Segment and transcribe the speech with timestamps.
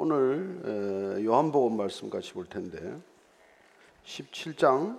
[0.00, 2.78] 오늘 요한복음 말씀 같이 볼 텐데
[4.04, 4.96] 17장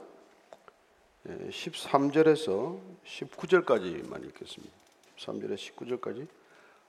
[1.26, 4.74] 13절에서 19절까지만 읽겠습니다.
[5.16, 6.28] 13절에 19절까지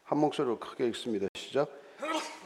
[0.03, 1.29] 한 목소리로 크게 읽습니다.
[1.37, 1.71] 시작.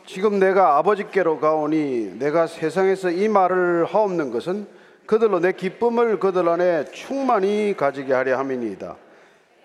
[0.05, 4.69] 지금 내가 아버지께로 가오니 내가 세상에서 이 말을 하옵는 것은
[5.07, 8.97] 그들로 내 기쁨을 그들 안에 충만히 가지게 하려 함이니이다.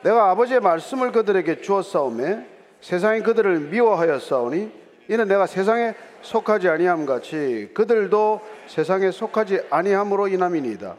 [0.05, 2.47] 내가 아버지의 말씀을 그들에게 주었사오매
[2.79, 4.79] 세상이 그들을 미워하였사오니
[5.09, 10.95] 이는 내가 세상에 속하지 아니함 같이 그들도 세상에 속하지 아니함으로 인함이니이다.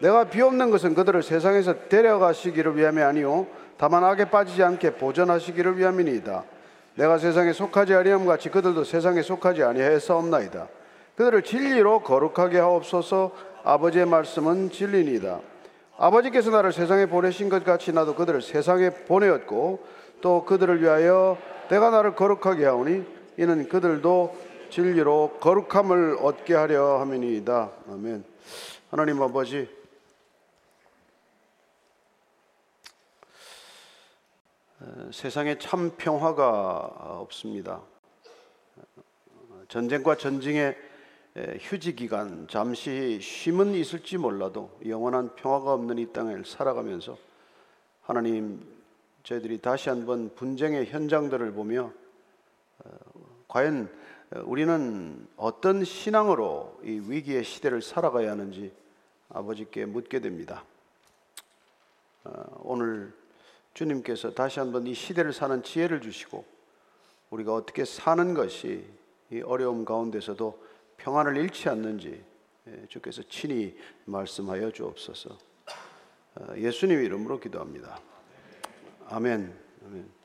[0.00, 3.46] 내가 비옵는 것은 그들을 세상에서 데려가시기를 위함이 아니요
[3.76, 6.44] 다만 악에 빠지지 않게 보전하시기를 위함이니이다.
[6.94, 10.68] 내가 세상에 속하지 아니함 같이 그들도 세상에 속하지 아니하였사옵나이다.
[11.16, 13.32] 그들을 진리로 거룩하게 하옵소서.
[13.64, 15.40] 아버지의 말씀은 진리니이다.
[15.98, 19.84] 아버지께서 나를 세상에 보내신 것 같이 나도 그들을 세상에 보내었고
[20.22, 21.36] 또 그들을 위하여
[21.68, 24.38] 내가 나를 거룩하게 하오니 이는 그들도
[24.70, 27.72] 진리로 거룩함을 얻게 하려 함이니이다.
[27.88, 28.24] 아멘.
[28.88, 29.68] 하나님 아버지
[35.10, 37.82] 세상에 참 평화가 없습니다.
[39.66, 40.76] 전쟁과 전쟁의
[41.62, 47.18] 휴지 기간 잠시 쉼은 있을지 몰라도 영원한 평화가 없는 이 땅을 살아가면서
[48.02, 48.64] 하나님
[49.24, 51.92] 저희들이 다시 한번 분쟁의 현장들을 보며
[52.84, 52.90] 어,
[53.52, 53.86] 과연
[54.44, 58.72] 우리는 어떤 신앙으로 이 위기의 시대를 살아가야 하는지
[59.28, 60.64] 아버지께 묻게 됩니다.
[62.24, 63.12] 어, 오늘
[63.74, 66.46] 주님께서 다시 한번 이 시대를 사는 지혜를 주시고
[67.28, 68.86] 우리가 어떻게 사는 것이
[69.30, 70.58] 이 어려움 가운데서도
[70.96, 72.24] 평안을 잃지 않는지
[72.68, 75.36] 예, 주께서 친히 말씀하여 주옵소서.
[76.36, 78.00] 어, 예수님 이름으로 기도합니다.
[79.10, 79.54] 아멘.
[79.84, 80.21] 아멘.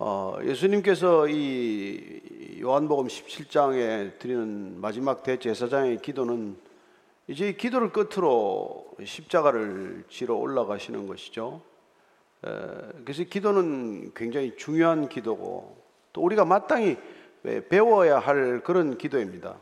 [0.00, 6.56] 어, 예수님께서 이 요한복음 17장에 드리는 마지막 대제사장의 기도는
[7.26, 11.60] 이제 이 기도를 끝으로 십자가를 지러 올라가시는 것이죠.
[12.40, 15.76] 그래서 기도는 굉장히 중요한 기도고
[16.12, 16.96] 또 우리가 마땅히
[17.68, 19.56] 배워야 할 그런 기도입니다.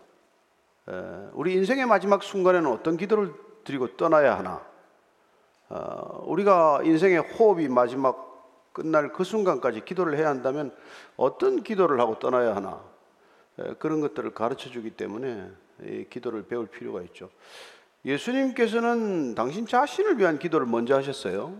[1.32, 3.32] 우리 인생의 마지막 순간에는 어떤 기도를
[3.64, 4.62] 드리고 떠나야 하나?
[5.70, 8.26] 어, 우리가 인생의 호흡이 마지막
[8.76, 10.70] 끝날 그 순간까지 기도를 해야 한다면
[11.16, 12.82] 어떤 기도를 하고 떠나야 하나?
[13.78, 15.50] 그런 것들을 가르쳐 주기 때문에
[16.10, 17.30] 기도를 배울 필요가 있죠.
[18.04, 21.56] 예수님께서는 당신 자신을 위한 기도를 먼저 하셨어요.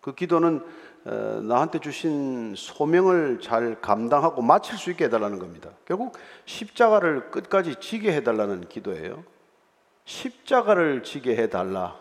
[0.00, 0.64] 그 기도는
[1.04, 5.70] 어, 나한테 주신 소명을 잘 감당하고 마칠 수 있게 해달라는 겁니다.
[5.84, 6.16] 결국
[6.46, 9.22] 십자가를 끝까지 지게 해달라는 기도예요.
[10.04, 11.98] 십자가를 지게 해달라.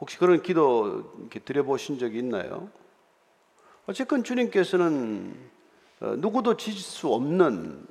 [0.00, 2.68] 혹시 그런 기도 드려보신 적이 있나요?
[3.86, 5.34] 어쨌건 주님께서는
[6.00, 7.86] 어, 누구도 지질 수 없는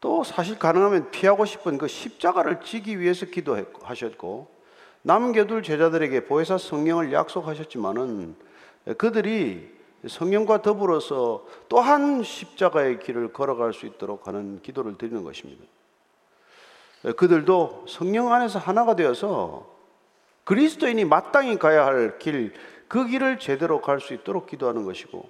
[0.00, 4.48] 또 사실 가능하면 피하고 싶은 그 십자가를 지기 위해서 기도하셨고
[5.02, 8.34] 남겨둘 제자들에게 보혜사 성령을 약속하셨지만은
[8.98, 9.74] 그들이
[10.06, 15.64] 성령과 더불어서 또한 십자가의 길을 걸어갈 수 있도록 하는 기도를 드리는 것입니다.
[17.16, 19.66] 그들도 성령 안에서 하나가 되어서
[20.44, 22.52] 그리스도인이 마땅히 가야 할 길,
[22.88, 25.28] 그 길을 제대로 갈 수 있도록 기도하는 것이고,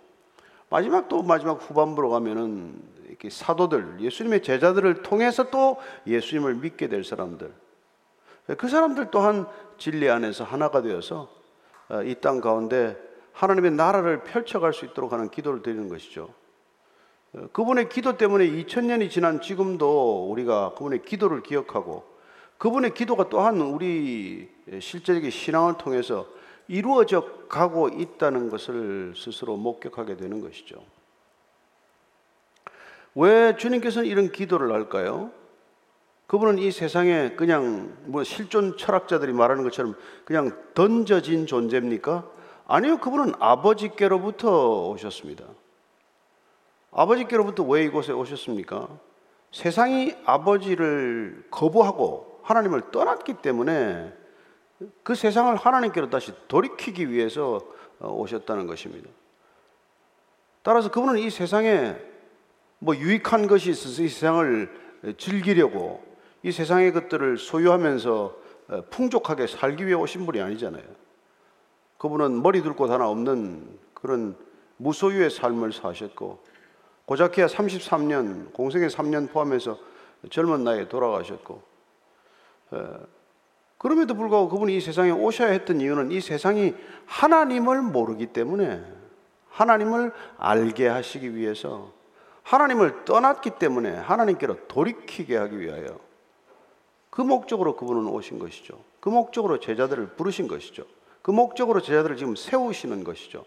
[0.69, 7.53] 마지막 또 마지막 후반부로 가면은 이렇게 사도들, 예수님의 제자들을 통해서 또 예수님을 믿게 될 사람들,
[8.59, 9.47] 그 사람들 또한
[9.79, 11.29] 진리 안에서 하나가 되어서
[11.89, 12.97] 어, 이땅 가운데
[13.33, 16.29] 하나님의 나라를 펼쳐갈 수 있도록 하는 기도를 드리는 것이죠.
[17.33, 22.05] 어, 그분의 기도 때문에 2000년이 지난 지금도 우리가 그분의 기도를 기억하고
[22.59, 24.49] 그분의 기도가 또한 우리
[24.81, 26.27] 실제적인 신앙을 통해서
[26.69, 30.83] 이루어져 가고 있다는 것을 스스로 목격하게 되는 것이죠.
[33.15, 35.31] 왜 주님께서는 이런 기도를 할까요?
[36.27, 39.95] 그분은 이 세상에 그냥 뭐 실존 철학자들이 말하는 것처럼
[40.25, 42.29] 그냥 던져진 존재입니까?
[42.67, 45.45] 아니요, 그분은 아버지께로부터 오셨습니다.
[46.91, 48.89] 아버지께로부터 왜 이곳에 오셨습니까?
[49.53, 54.13] 세상이 아버지를 거부하고 하나님을 떠났기 때문에
[55.03, 57.61] 그 세상을 하나님께로 다시 돌이키기 위해서
[58.01, 59.09] 오셨다는 것입니다.
[60.63, 61.97] 따라서 그분은 이 세상에
[62.79, 66.05] 뭐 유익한 것이 있어서 이 세상을 즐기려고
[66.43, 70.83] 이 세상의 것들을 소유하면서 어, 풍족하게 살기 위해 오신 분이 아니잖아요.
[71.99, 74.37] 그분은 머리 둘 곳 하나 없는 그런
[74.79, 76.43] 무소유의 삶을 사셨고
[77.07, 79.79] 고작해야 33년, 공생의 3년 포함해서
[80.31, 81.63] 젊은 나이에 돌아가셨고
[82.73, 82.99] 어,
[83.79, 86.75] 그럼에도 불구하고 그분이 이 세상에 오셔야 했던 이유는 이 세상이
[87.07, 88.83] 하나님을 모르기 때문에
[89.51, 91.93] 하나님을 알게 하시기 위해서
[92.43, 95.99] 하나님을 떠났기 때문에 하나님께로 돌이키게 하기 위하여
[97.11, 98.79] 그 목적으로 그분은 오신 것이죠.
[99.01, 100.85] 그 목적으로 제자들을 부르신 것이죠.
[101.23, 103.45] 그 목적으로 제자들을 지금 세우시는 것이죠.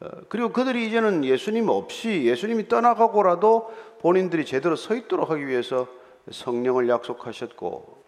[0.00, 5.86] 어, 그리고 그들이 이제는 예수님 없이 예수님이 떠나가고라도 본인들이 제대로 서 있도록 하기 위해서
[6.30, 8.01] 성령을 약속하셨고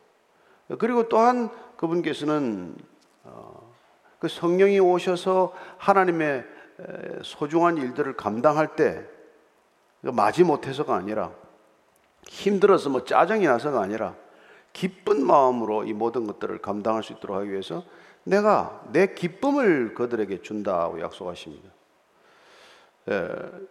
[0.78, 2.76] 그리고 또한 그분께서는
[3.24, 3.74] 어,
[4.18, 6.44] 그 성령이 오셔서 하나님의
[7.22, 9.04] 소중한 일들을 감당할 때
[10.00, 11.32] 마지 못해서가 아니라
[12.26, 14.14] 힘들어서 뭐 짜증이 나서가 아니라
[14.72, 17.84] 기쁜 마음으로 이 모든 것들을 감당할 수 있도록 하기 위해서
[18.24, 21.70] 내가 내 기쁨을 그들에게 준다고 약속하십니다.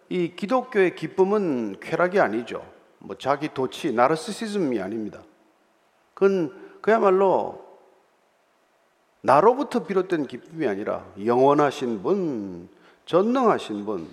[0.08, 2.64] 이 기독교의 기쁨은 쾌락이 아니죠.
[3.00, 5.22] 뭐 자기 도치, 나르시시즘이 아닙니다.
[6.14, 7.64] 그건 그야말로
[9.22, 12.68] 나로부터 비롯된 기쁨이 아니라 영원하신 분,
[13.06, 14.06] 전능하신 분,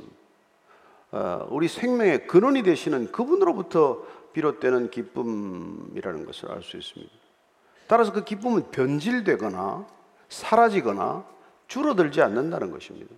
[1.11, 7.11] 어, 우리 생명의 근원이 되시는 그분으로부터 비롯되는 기쁨이라는 것을 알 수 있습니다.
[7.87, 9.85] 따라서 그 기쁨은 변질되거나
[10.29, 11.25] 사라지거나
[11.67, 13.13] 줄어들지 않는다는 것입니다.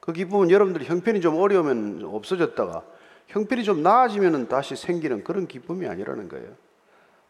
[0.00, 2.82] 그 기쁨은 여러분들이 형편이 좀 어려우면 없어졌다가
[3.26, 6.61] 형편이 좀 나아지면 다시 생기는 그런 기쁨이 아니라는 거예요.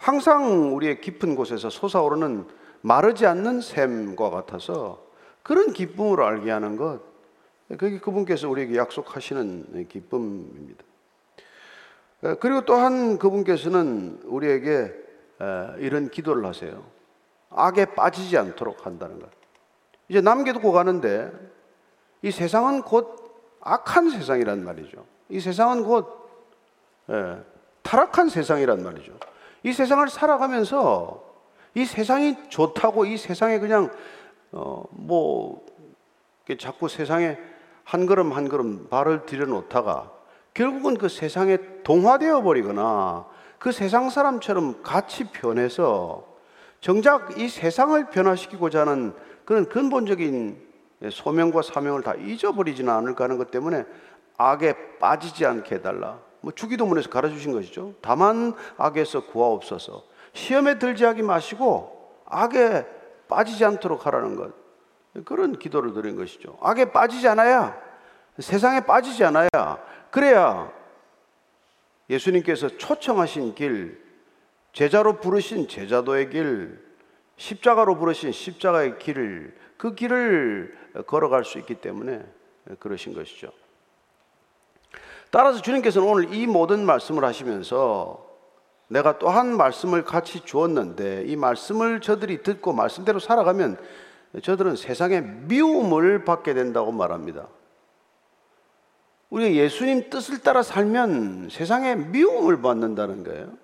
[0.03, 2.45] 항상 우리의 깊은 곳에서 솟아오르는
[2.81, 5.07] 마르지 않는 샘과 같아서
[5.45, 7.01] 그런 기쁨으로 알게 하는 것,
[7.69, 10.85] 그게 그분께서 우리에게 약속하시는 기쁨입니다.
[12.41, 14.93] 그리고 또한 그분께서는 우리에게
[15.79, 16.85] 이런 기도를 하세요.
[17.51, 19.29] 악에 빠지지 않도록 한다는 것.
[20.09, 21.31] 이제 남겨두고 가는데
[22.23, 23.21] 이 세상은 곧
[23.61, 25.05] 악한 세상이란 말이죠.
[25.29, 26.29] 이 세상은 곧
[27.09, 27.39] 예,
[27.83, 29.13] 타락한 세상이란 말이죠.
[29.63, 31.23] 이 세상을 살아가면서
[31.75, 33.91] 이 세상이 좋다고 이 세상에 그냥
[34.53, 35.65] 어 뭐
[36.59, 37.39] 자꾸 세상에
[37.85, 40.13] 한 걸음 한 걸음 발을 들여놓다가
[40.55, 43.27] 결국은 그 세상에 동화되어 버리거나
[43.59, 46.27] 그 세상 사람처럼 같이 변해서
[46.81, 49.15] 정작 이 세상을 변화시키고자 하는
[49.45, 50.73] 그런 근본적인
[51.11, 53.85] 소명과 사명을 다 잊어버리지는 않을까 하는 것 때문에
[54.37, 56.21] 악에 빠지지 않게 해달라.
[56.43, 57.95] 뭐 주기도문에서 가르쳐주신 것이죠.
[58.03, 60.05] 다만 악에서 구하옵소서.
[60.35, 62.87] 시험에 들지 하기 마시고 악에
[63.29, 64.53] 빠지지 않도록 하라는 것.
[65.25, 66.59] 그런 기도를 드린 것이죠.
[66.61, 67.79] 악에 빠지지 않아야,
[68.39, 69.49] 세상에 빠지지 않아야,
[70.11, 70.73] 그래야
[72.09, 74.03] 예수님께서 초청하신 길,
[74.73, 76.83] 제자로 부르신 제자도의 길,
[77.37, 82.25] 십자가로 부르신 십자가의 길을, 그 길을 걸어갈 수 있기 때문에
[82.79, 83.53] 그러신 것이죠.
[85.33, 88.23] 따라서 주님께서는 오늘 이 모든 말씀을 하시면서
[88.89, 93.79] 내가 또한 말씀을 같이 주었는데 이 말씀을 저들이 듣고 말씀대로 살아가면
[94.43, 97.49] 저들은 세상의 미움을 받게 된다고 말합니다.
[99.31, 103.55] 우리가 예수님 뜻을 따라 살면 세상의 미움을 받는다는 거예요.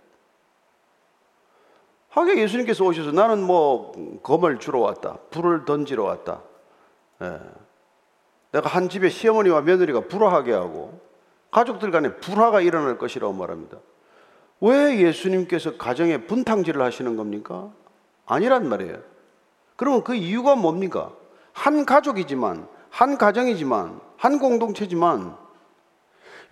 [2.08, 3.92] 하게 예수님께서 오셔서 나는 뭐
[4.22, 5.18] 검을 주러 왔다.
[5.30, 6.40] 불을 던지러 왔다.
[7.20, 7.38] 예.
[8.52, 11.06] 내가 한 집에 시어머니와 며느리가 불화하게 하고
[11.50, 13.78] 가족들 간에 불화가 일어날 것이라고 말합니다.
[14.60, 17.70] 왜 예수님께서 가정에 분탕질을 하시는 겁니까?
[18.26, 18.98] 아니란 말이에요.
[19.76, 21.12] 그러면 그 이유가 뭡니까?
[21.52, 25.36] 한 가족이지만, 한 가정이지만, 한 공동체지만,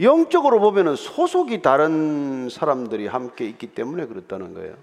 [0.01, 4.75] 영적으로 보면 소속이 다른 사람들이 함께 있기 때문에 그렇다는 거예요.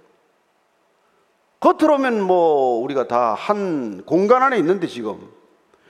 [1.60, 5.30] 겉으로면 뭐 우리가 다 한 공간 안에 있는데 지금.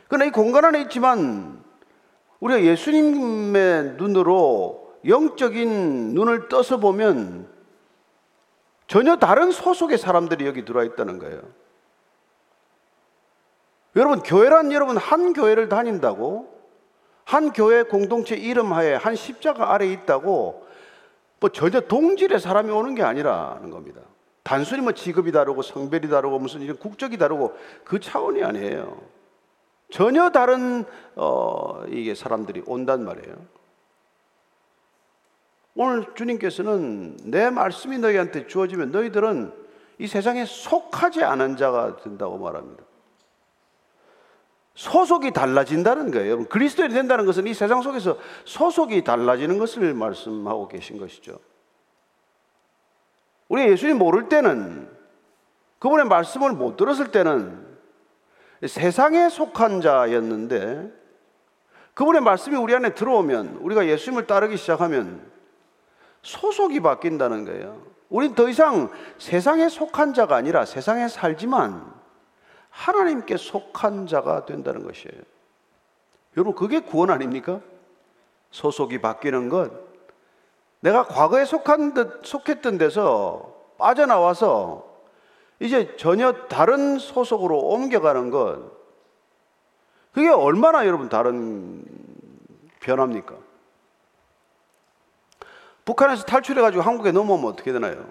[0.08, 1.63] 그러나 이 공간 안에 있지만
[2.44, 7.48] 우리가 예수님의 눈으로 영적인 눈을 떠서 보면
[8.88, 11.42] 전혀 다른 소속의 사람들이 여기 들어와 있다는 거예요.
[13.96, 16.54] 여러분, 교회란 여러분 한 교회를 다닌다고
[17.24, 20.68] 한 교회 공동체 이름 하에 한 십자가 아래 있다고
[21.40, 24.02] 뭐 전혀 동질의 사람이 오는 게 아니라는 겁니다.
[24.44, 29.23] 단순히 뭐 직업이 다르고 성별이 다르고 무슨 이런 국적이 다르고 그 차원이 아니에요.
[29.94, 30.86] 전혀 다른
[31.16, 33.36] 어, 이게 사람들이 온단 말이에요.
[35.76, 39.54] 오늘 주님께서는 내 말씀이 너희한테 주어지면 너희들은
[40.00, 42.84] 이 세상에 속하지 않은 자가 된다고 말합니다.
[44.74, 46.46] 소속이 달라진다는 거예요.
[46.46, 51.38] 그리스도인이 된다는 것은 이 세상 속에서 소속이 달라지는 것을 말씀하고 계신 것이죠.
[53.48, 54.90] 우리 예수님 모를 때는
[55.78, 57.73] 그분의 말씀을 못 들었을 때는
[58.68, 60.92] 세상에 속한 자였는데
[61.94, 65.32] 그분의 말씀이 우리 안에 들어오면 우리가 예수님을 따르기 시작하면
[66.22, 67.82] 소속이 바뀐다는 거예요.
[68.10, 71.94] 우린 더 이상 세상에 속한 자가 아니라 세상에 살지만
[72.70, 75.22] 하나님께 속한 자가 된다는 것이에요.
[76.38, 77.60] 여러분, 그게 구원 아닙니까?
[78.52, 79.72] 소속이 바뀌는 것,
[80.80, 84.93] 내가 과거에 속한 듯, 속했던 데서 빠져나와서
[85.64, 88.70] 이제 전혀 다른 소속으로 옮겨가는 것,
[90.12, 91.86] 그게 얼마나 여러분 다른
[92.82, 93.38] 변화입니까?
[95.86, 98.06] 북한에서 탈출해가지고 한국에 넘어오면 어떻게 되나요?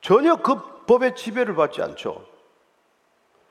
[0.00, 2.24] 전혀 그 법의 지배를 받지 않죠.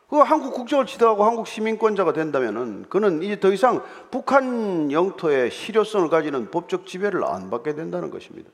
[0.10, 6.52] 그 한국 국적을 취득하고 한국 시민권자가 된다면은 그는 이제 더 이상 북한 영토의 실효성을 가지는
[6.52, 8.50] 법적 지배를 안 받게 된다는 것입니다.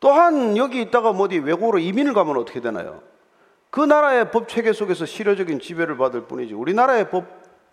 [0.00, 3.02] 또한 여기 있다가 뭐 어디 외국으로 이민을 가면 어떻게 되나요?
[3.68, 7.26] 그 나라의 법 체계 속에서 실효적인 지배를 받을 뿐이지 우리나라의 법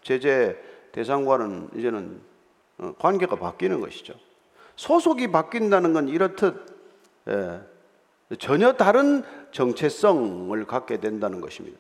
[0.03, 0.57] 제재
[0.91, 2.21] 대상과는 이제는
[2.79, 4.13] 어, 관계가 바뀌는 것이죠.
[4.75, 6.77] 소속이 바뀐다는 건 이렇듯
[7.29, 7.59] 예,
[8.39, 11.79] 전혀 다른 정체성을 갖게 된다는 것입니다.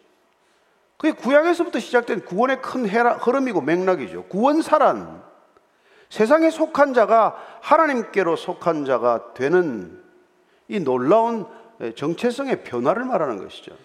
[0.97, 4.23] 그게 구약에서부터 시작된 구원의 큰 흐름이고 맥락이죠.
[4.25, 5.21] 구원사란
[6.09, 10.06] 세상에 속한 자가 하나님께로 속한 자가 되는
[10.67, 11.45] 이 놀라운
[11.95, 13.75] 정체성의 변화를 말하는 것이죠.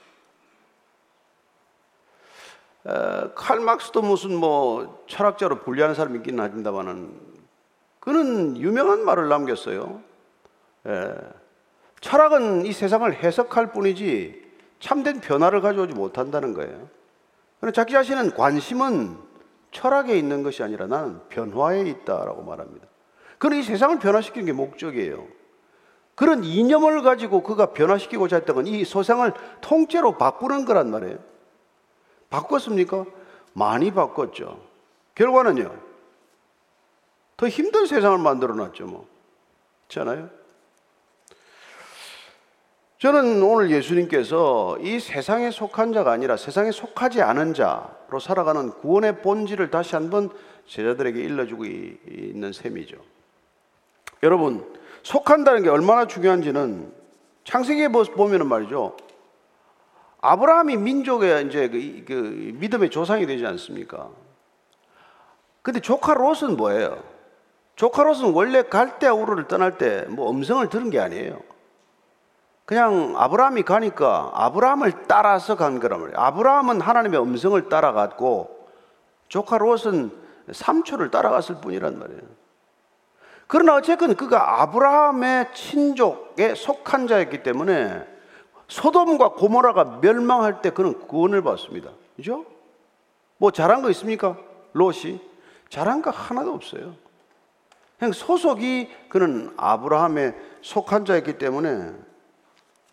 [3.35, 7.21] 칼 막스도 무슨 뭐 철학자로 분류하는 사람이 있기는 합니다만은
[8.01, 10.03] 그는 유명한 말을 남겼어요.
[10.87, 11.15] 에,
[12.01, 14.43] 철학은 이 세상을 해석할 뿐이지
[14.81, 16.89] 참된 변화를 가져오지 못한다는 거예요.
[17.61, 19.17] 그러나 자기 자신은 관심은
[19.71, 22.89] 철학에 있는 것이 아니라 나는 변화에 있다라고 말합니다.
[23.39, 25.25] 그는 이 세상을 변화시키는 게 목적이에요.
[26.14, 31.19] 그런 이념을 가지고 그가 변화시키고자 했던 건이 세상을 통째로 바꾸는 거란 말이에요.
[32.31, 33.04] 바꿨습니까?
[33.54, 34.61] 많이 바꿨죠.
[35.14, 35.75] 결과는요.
[37.37, 39.07] 더 힘든 세상을 만들어 놨죠, 뭐.
[39.88, 40.31] 그렇잖아요?
[42.99, 49.71] 저는 오늘 예수님께서 이 세상에 속한 자가 아니라 세상에 속하지 않은 자로 살아가는 구원의 본질을
[49.71, 50.31] 다시 한번
[50.69, 52.97] 제자들에게 일러주고 있는 셈이죠.
[54.23, 56.92] 여러분, 속한다는 게 얼마나 중요한지는
[57.44, 58.97] 창세기에 보면은 말이죠.
[60.21, 62.12] 아브라함이 민족의 이제 그, 그
[62.54, 64.11] 믿음의 조상이 되지 않습니까?
[65.62, 67.02] 근데 조카 롯은 뭐예요?
[67.75, 71.40] 조카 롯은 원래 갈대아 우르를 떠날 때 뭐 음성을 들은 게 아니에요.
[72.64, 76.18] 그냥 아브라함이 가니까 아브라함을 따라서 간 거란 말이에요.
[76.18, 78.68] 아브라함은 하나님의 음성을 따라갔고
[79.28, 80.12] 조카 롯은
[80.52, 82.23] 삼초를 따라갔을 뿐이란 말이에요.
[83.52, 88.02] 그러나 어쨌든 그가 아브라함의 친족에 속한 자였기 때문에
[88.66, 91.90] 소돔과 고모라가 멸망할 때 그는 구원을 받습니다.
[92.16, 92.47] 그죠?
[93.37, 94.38] 뭐 잘한 거 있습니까?
[94.73, 95.21] 롯이?
[95.68, 96.94] 잘한 거 하나도 없어요.
[97.99, 101.92] 그냥 소속이 그는 아브라함의 속한 자였기 때문에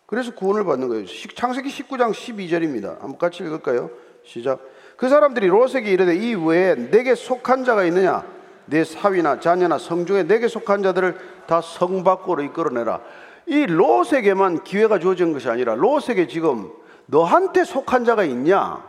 [0.04, 1.06] 그래서 구원을 받는 거예요.
[1.36, 3.00] 창세기 19장 12절입니다.
[3.00, 3.88] 한번 같이 읽을까요?
[4.26, 4.60] 시작.
[4.98, 8.39] 그 사람들이 롯에게 이르되 이 외에 내게 속한 자가 있느냐?
[8.70, 13.00] 내 사위나 자녀나 성중에 내게 속한 자들을 다 성 밖으로 이끌어내라.
[13.46, 16.70] 이 롯에게만 기회가 주어진 것이 아니라 롯에게 지금
[17.06, 18.86] 너한테 속한 자가 있냐?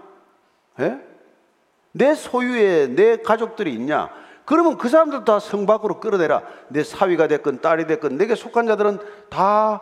[0.80, 0.84] 에?
[0.84, 1.00] 예?
[1.94, 4.10] 내 소유에 내 가족들이 있냐?
[4.46, 6.44] 그러면 그 사람들 다 성 밖으로 끌어내라.
[6.70, 9.82] 내 사위가 됐건 딸이 됐건 내게 속한 자들은 다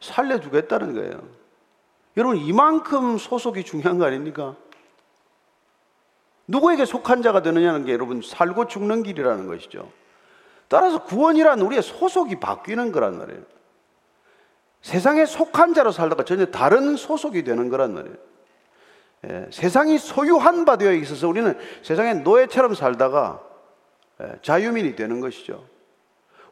[0.00, 1.20] 살려주겠다는 거예요.
[2.16, 4.56] 여러분, 이만큼 소속이 중요한 거 아닙니까?
[6.48, 9.90] 누구에게 속한 자가 되느냐는 게 여러분 살고 죽는 길이라는 것이죠.
[10.66, 13.42] 따라서 구원이란 우리의 소속이 바뀌는 거란 말이에요.
[14.82, 18.16] 세상에 속한 자로 살다가 전혀 다른 소속이 되는 거란 말이에요.
[19.28, 23.42] 예, 세상이 소유한 바 되어 있어서 우리는 세상의 노예처럼 살다가
[24.22, 25.64] 예, 자유민이 되는 것이죠.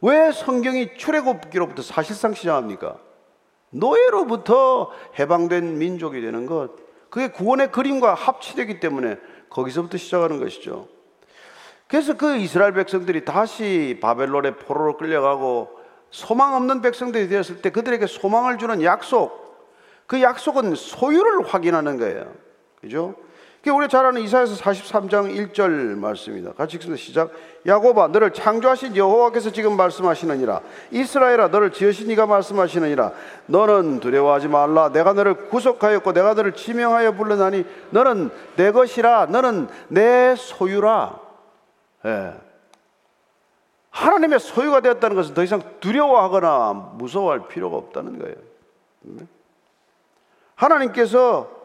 [0.02, 2.98] 왜 성경이 출애굽기로부터 사실상 시작합니까?
[3.70, 6.70] 노예로부터 해방된 민족이 되는 것,
[7.08, 9.16] 그게 구원의 그림과 합치되기 때문에
[9.56, 10.86] 거기서부터 시작하는 것이죠.
[11.88, 15.70] 그래서 그 이스라엘 백성들이 다시 바벨론의 포로로 끌려가고
[16.10, 19.56] 소망 없는 백성들이 되었을 때 그들에게 소망을 주는 약속,
[20.06, 22.34] 그 약속은 소유를 확인하는 거예요.
[22.80, 23.14] 그죠?
[23.70, 26.52] 우리 잘 아는 이사에서 43장 1절 말씀입니다.
[26.52, 27.02] 같이 읽습니다.
[27.02, 27.30] 시작.
[27.66, 30.60] 야곱아 너를 창조하신 여호와께서 지금 말씀하시느니라.
[30.90, 33.12] 이스라엘아 너를 지으신 이가 말씀하시느니라.
[33.46, 34.90] 너는 두려워하지 말라.
[34.90, 39.26] 내가 너를 구속하였고 내가 너를 지명하여 불러나니 너는 내 것이라.
[39.26, 41.20] 너는 내 소유라.
[42.04, 42.34] 예.
[43.90, 48.36] 하나님의 소유가 되었다는 것은 더 이상 두려워하거나 무서워할 필요가 없다는 거예요.
[50.54, 51.55] 하나님께서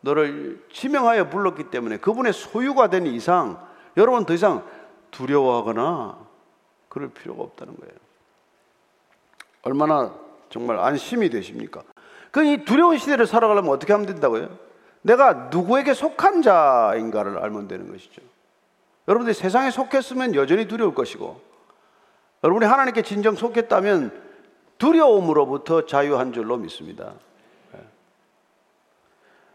[0.00, 3.64] 너를 지명하여 불렀기 때문에 그분의 소유가 된 이상
[3.96, 4.64] 여러분 더 이상
[5.10, 6.18] 두려워하거나
[6.88, 7.92] 그럴 필요가 없다는 거예요.
[9.62, 10.14] 얼마나
[10.48, 11.82] 정말 안심이 되십니까?
[12.30, 14.56] 그 이 두려운 시대를 살아가려면 어떻게 하면 된다고요?
[15.02, 18.22] 내가 누구에게 속한 자인가를 알면 되는 것이죠.
[19.08, 21.40] 여러분들이 세상에 속했으면 여전히 두려울 것이고
[22.44, 24.30] 여러분이 하나님께 진정 속했다면
[24.78, 27.14] 두려움으로부터 자유한 줄로 믿습니다.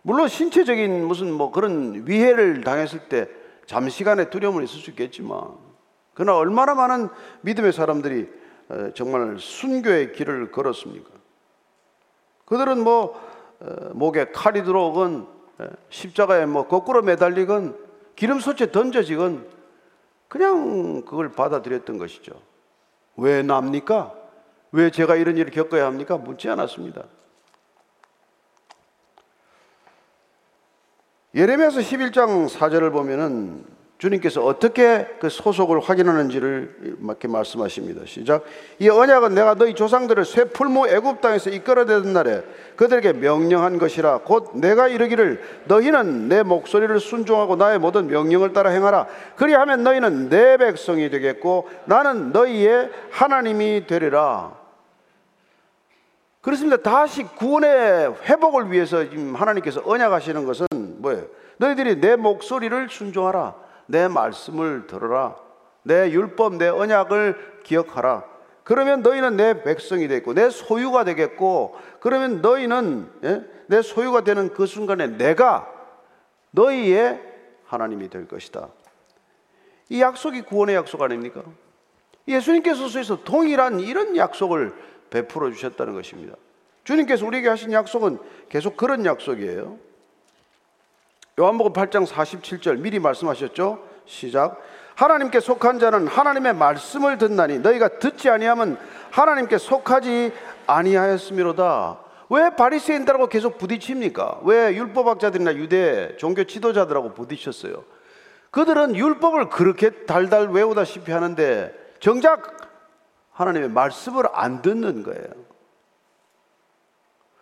[0.06, 0.08] 예.
[0.08, 3.28] 물론 신체적인 무슨 뭐 그런 위해를 당했을 때
[3.66, 5.42] 잠시간의 두려움은 있을 수 있겠지만
[6.14, 7.10] 그러나 얼마나 많은
[7.42, 8.30] 믿음의 사람들이
[8.70, 11.10] 어, 정말 순교의 길을 걸었습니까?
[12.46, 13.20] 그들은 뭐
[13.60, 15.28] 어, 목에 칼이 들어오건
[15.62, 17.78] 예, 십자가에 뭐 거꾸로 매달리건
[18.16, 19.48] 기름솥에 던져지건
[20.28, 22.34] 그냥 그걸 받아들였던 것이죠.
[23.18, 24.14] 왜 납니까?
[24.72, 26.18] 왜 제가 이런 일을 겪어야 합니까?
[26.18, 27.06] 묻지 않았습니다.
[31.36, 33.65] 예레미야서 11장 4절을 보면은
[33.98, 38.04] 주님께서 어떻게 그 소속을 확인하는지를 이렇게 말씀하십니다.
[38.06, 38.46] 시작.
[38.80, 42.44] 이 언약은 내가 너희 조상들을 쇠 풀무 애굽 땅에서 이끌어내던 날에
[42.77, 49.08] 그들에게 명령한 것이라 곧 내가 이르기를 너희는 내 목소리를 순종하고 나의 모든 명령을 따라 행하라.
[49.36, 54.54] 그리하면 너희는 내 백성이 되겠고 나는 너희의 하나님이 되리라.
[56.39, 56.77] 그렇습니다.
[56.77, 60.68] 다시 구원의 회복을 위해서 지금 하나님께서 언약하시는 것은
[61.06, 61.28] 뭐예요?
[61.58, 63.56] 너희들이 내 목소리를 순종하라.
[63.88, 65.36] 내 말씀을 들어라.
[65.84, 68.24] 내 율법, 내 언약을 기억하라.
[68.64, 73.44] 그러면 너희는 내 백성이 되겠고, 내 소유가 되겠고, 그러면 너희는 예?
[73.68, 75.72] 내 소유가 되는 그 순간에 내가
[76.52, 77.22] 너희의
[77.66, 78.70] 하나님이 될 것이다.
[79.90, 81.44] 이 약속이 구원의 약속 아닙니까?
[82.28, 84.74] 예수님께서 동일한 이런 약속을
[85.12, 86.36] 베풀어 주셨다는 것입니다.
[86.84, 88.18] 주님께서 우리에게 하신 약속은
[88.50, 89.78] 계속 그런 약속이에요.
[91.38, 93.80] 요한복음 8장 47절 미리 말씀하셨죠?
[94.06, 94.62] 시작.
[94.96, 98.77] 하나님께 속한 자는 하나님의 말씀을 듣나니 너희가 듣지 아니하면
[99.12, 100.32] 하나님께 속하지
[100.65, 102.00] 아니하였음이로다.
[102.30, 104.39] 왜 바리새인들하고 계속 부딪힙니까?
[104.44, 107.84] 왜 율법학자들이나 유대 종교 지도자들하고 부딪혔어요?
[108.51, 112.56] 그들은 율법을 그렇게 달달 외우다시피 하는데 정작
[113.34, 115.27] 하나님의 말씀을 안 듣는 거예요.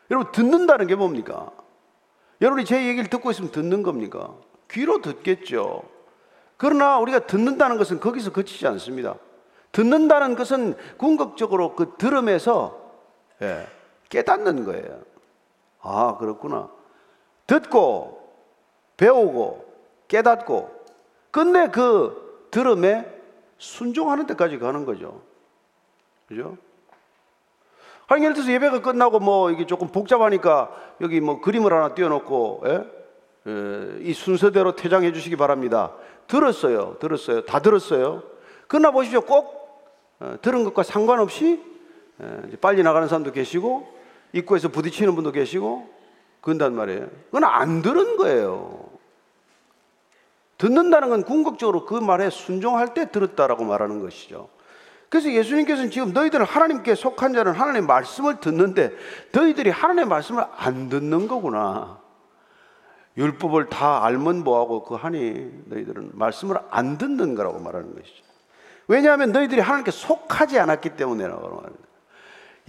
[0.10, 1.52] 여러분 듣는다는 게 뭡니까?
[2.44, 4.36] 여러분이 제 얘기를 듣고 있으면 듣는 겁니까?
[4.70, 5.84] 귀로 듣겠죠.
[6.58, 9.16] 그러나 우리가 듣는다는 것은 거기서 그치지 않습니다.
[9.72, 12.92] 듣는다는 것은 궁극적으로 그 들음에서
[13.42, 13.66] 예,
[14.10, 15.02] 깨닫는 거예요.
[15.82, 16.70] 아, 그렇구나.
[17.48, 18.22] 듣고,
[18.98, 19.66] 배우고,
[20.10, 20.70] 깨닫고,
[21.32, 23.10] 근데 그 들음에
[23.58, 25.22] 순종하는 데까지 가는 거죠.
[26.28, 26.58] 그죠?
[28.08, 32.86] 아니, 예를 들어서 예배가 끝나고 뭐 이게 조금 복잡하니까 여기 뭐 그림을 하나 띄워놓고, 예?
[33.48, 35.94] 예, 이 순서대로 퇴장해 주시기 바랍니다.
[36.28, 36.98] 들었어요.
[37.00, 37.44] 들었어요.
[37.46, 38.24] 다 들었어요.
[38.68, 39.22] 그러나 보십시오.
[39.22, 39.64] 꼭
[40.20, 41.62] 어, 들은 것과 상관없이
[42.22, 43.88] 예, 빨리 나가는 사람도 계시고
[44.32, 45.90] 입구에서 부딪히는 분도 계시고
[46.42, 47.08] 그런단 말이에요.
[47.26, 48.90] 그건 안 들은 거예요.
[50.58, 54.48] 듣는다는 건 궁극적으로 그 말에 순종할 때 들었다라고 말하는 것이죠.
[55.14, 58.92] 그래서 예수님께서는 지금 너희들은 하나님께 속한 자는 하나님의 말씀을 듣는데
[59.32, 62.00] 너희들이 하나님의 말씀을 안 듣는 거구나.
[63.16, 68.24] 율법을 다 알면 뭐하고 그 하니 너희들은 말씀을 안 듣는 거라고 말하는 것이죠.
[68.88, 71.88] 왜냐하면 너희들이 하나님께 속하지 않았기 때문에라고 말합니다.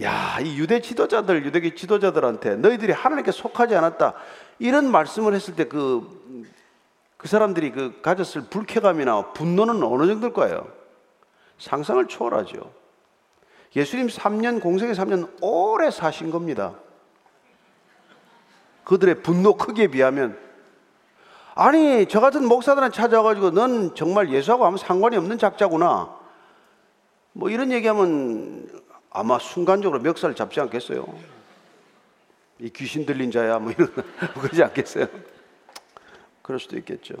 [0.03, 4.13] 야, 이 유대 지도자들, 유대교 지도자들한테 너희들이 하나님께 속하지 않았다.
[4.59, 6.45] 이런 말씀을 했을 때 그,
[7.17, 10.84] 그 사람들이 그 가졌을 불쾌감이나 분노는 어느 정도일 거예요?
[11.57, 12.71] 상상을 초월하죠.
[13.75, 16.75] 예수님 3년, 공생의 3년 오래 사신 겁니다.
[18.83, 20.39] 그들의 분노 크기에 비하면.
[21.55, 26.15] 아니 저 같은 목사들한테 찾아와가지고 넌 정말 예수하고 아무 상관이 없는 작자구나.
[27.33, 28.69] 뭐 이런 얘기하면
[29.09, 31.05] 아마 순간적으로 멱살을 잡지 않겠어요?
[32.59, 33.91] 이 귀신 들린 자야 뭐 이런
[34.39, 35.07] 그러지 않겠어요?
[36.41, 37.15] 그럴 수도 있겠죠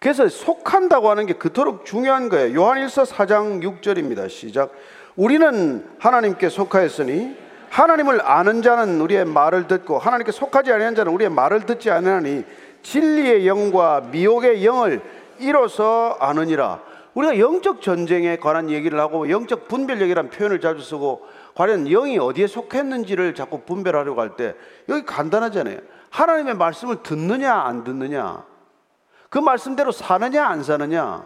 [0.00, 2.54] 그래서 속한다고 하는 게 그토록 중요한 거예요.
[2.60, 4.28] 요한일서 4장 6절입니다.
[4.28, 4.72] 시작.
[5.16, 7.36] 우리는 하나님께 속하였으니
[7.70, 12.44] 하나님을 아는 자는 우리의 말을 듣고 하나님께 속하지 아니한 자는 우리의 말을 듣지 아니하니
[12.82, 15.00] 진리의 영과 미혹의 영을
[15.40, 16.80] 이로써 아느니라.
[17.14, 23.34] 우리가 영적 전쟁에 관한 얘기를 하고 영적 분별력이라는 표현을 자주 쓰고 과연 영이 어디에 속했는지를
[23.34, 24.54] 자꾸 분별하려고 할 때
[24.88, 25.78] 여기 간단하잖아요.
[26.10, 28.44] 하나님의 말씀을 듣느냐 안 듣느냐
[29.28, 31.24] 그 말씀대로 사느냐 안 사느냐.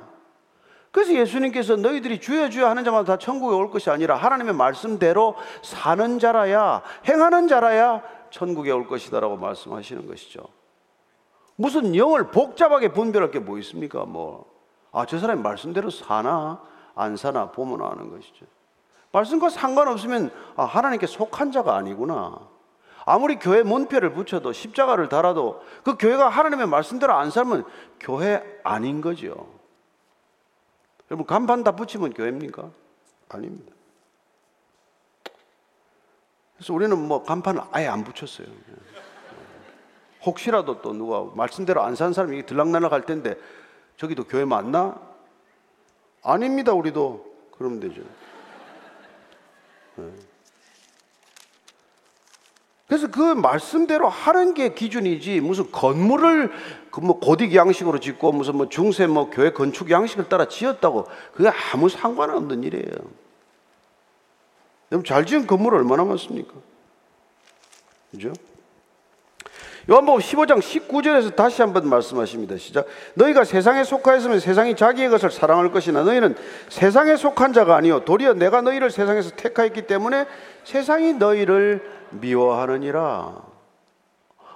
[0.90, 6.18] 그래서 예수님께서 너희들이 주여 주여 하는 자마다 다 천국에 올 것이 아니라 하나님의 말씀대로 사는
[6.18, 10.42] 자라야 행하는 자라야 천국에 올 것이다라고 말씀하시는 것이죠.
[11.56, 14.04] 무슨 영을 복잡하게 분별할 게 뭐 있습니까?
[14.04, 14.46] 뭐,
[14.90, 16.60] 아, 저 사람이 말씀대로 사나,
[16.94, 18.44] 안 사나 보면 아는 것이죠.
[19.12, 22.38] 말씀과 상관없으면, 아, 하나님께 속한 자가 아니구나.
[23.04, 27.64] 아무리 교회 문패를 붙여도 십자가를 달아도 그 교회가 하나님의 말씀대로 안 살면
[28.00, 29.48] 교회 아닌 거죠.
[31.10, 32.70] 여러분 간판 다 붙이면 교회입니까?
[33.28, 33.72] 아닙니다.
[36.56, 38.46] 그래서 우리는 뭐 간판을 아예 안 붙였어요.
[40.24, 43.36] 혹시라도 또 누가 말씀대로 안 산 사람이 들락날락 할 텐데
[43.96, 45.00] 저기도 교회 맞나?
[46.22, 47.32] 아닙니다, 우리도.
[47.58, 48.02] 그러면 되죠.
[49.96, 50.12] 네.
[52.92, 56.52] 그래서 그 말씀대로 하는 게 기준이지 무슨 건물을
[56.90, 61.88] 그뭐 고딕 양식으로 짓고 무슨 뭐 중세 뭐 교회 건축 양식을 따라 지었다고 그게 아무
[61.88, 62.92] 상관없는 일이에요.
[64.92, 66.52] 여러분 잘 지은 건물 얼마나 많습니까?
[68.10, 68.34] 그죠?
[69.90, 72.56] 요한복음 15장 19절에서 다시 한번 말씀하십니다.
[72.56, 72.86] 시작.
[73.14, 76.36] 너희가 세상에 속하였으면 세상이 자기의 것을 사랑할 것이나 너희는
[76.68, 80.26] 세상에 속한 자가 아니요 도리어 내가 너희를 세상에서 택하였기 때문에
[80.64, 83.00] 세상이 너희를 미워하느니라.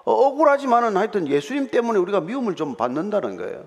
[0.04, 3.64] 어, 억울하지만은 하여튼 예수님 때문에 우리가 미움을 좀 받는다는 거예요.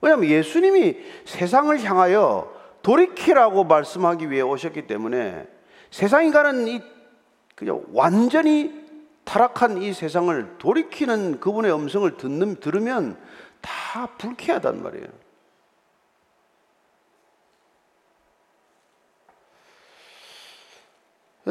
[0.00, 5.46] 왜냐하면 예수님이 세상을 향하여 돌이키라고 말씀하기 위해 오셨기 때문에
[5.92, 6.82] 세상이 가는 이
[7.54, 8.75] 그냥 완전히
[9.26, 13.18] 타락한 이 세상을 돌이키는 그분의 음성을 듣는, 들으면
[13.60, 15.06] 다 불쾌하단 말이에요.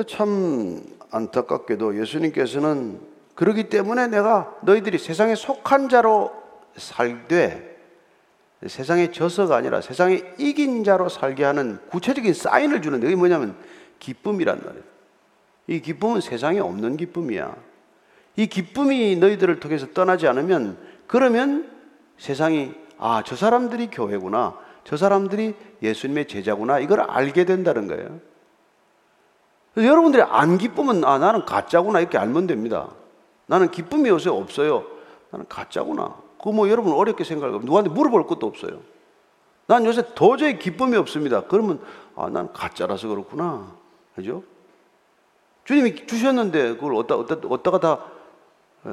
[0.08, 3.00] 참 안타깝게도 예수님께서는
[3.36, 6.34] 그러기 때문에 내가 너희들이 세상에 속한 자로
[6.78, 7.76] 살되
[8.68, 13.58] 세상에 져서가 아니라 세상에 이긴 자로 살게 하는 구체적인 사인을 주는데 그게 뭐냐면
[14.00, 14.95] 기쁨이란 말이에요.
[15.68, 17.56] 이 기쁨은 세상에 없는 기쁨이야.
[18.38, 21.72] 이 기쁨이 너희들을 통해서 떠나지 않으면 그러면
[22.18, 24.58] 세상이 아, 저 사람들이 교회구나.
[24.84, 26.80] 저 사람들이 예수님의 제자구나.
[26.80, 28.20] 이걸 알게 된다는 거예요.
[29.78, 32.00] 여러분들이 안 기쁘면 아, 나는 가짜구나.
[32.00, 32.90] 이렇게 알면 됩니다.
[33.48, 34.86] 나는 기쁨이 요새 없어요.
[35.32, 36.16] 나는 가짜구나.
[36.38, 38.82] 그거 뭐 여러분 어렵게 생각하고 누구한테 물어볼 것도 없어요.
[39.68, 41.42] 난 요새 도저히 기쁨이 없습니다.
[41.42, 41.82] 그러면
[42.16, 43.74] 아, 난 가짜라서 그렇구나.
[44.16, 44.44] 그죠?
[45.66, 48.06] 주님이 주셨는데 그걸 어디다, 어디다, 어디다가 다
[48.86, 48.90] 에,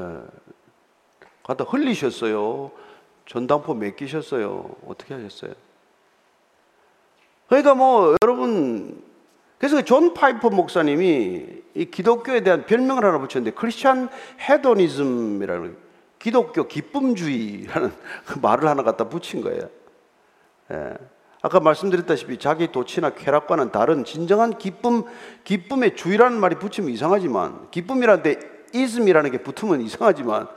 [1.42, 2.70] 갖다 흘리셨어요.
[3.26, 4.76] 전당포 맡기셨어요.
[4.86, 5.52] 어떻게 하셨어요?
[7.46, 9.02] 그러니까 뭐 여러분
[9.58, 14.08] 그래서 그 존 파이퍼 목사님이 이 기독교에 대한 별명을 하나 붙였는데 Christian
[14.40, 15.76] hedonism이라는
[16.18, 17.92] 기독교 기쁨주의라는
[18.24, 19.68] 그 말을 하나 갖다 붙인 거예요.
[20.72, 20.94] 예.
[21.42, 25.02] 아까 말씀드렸다시피 자기 도취나 쾌락과는 다른 진정한 기쁨,
[25.42, 28.38] 기쁨의 주의라는 말이 붙이면 이상하지만 기쁨이라는 데
[28.72, 30.48] 이즘이라는 게 붙으면 이상하지만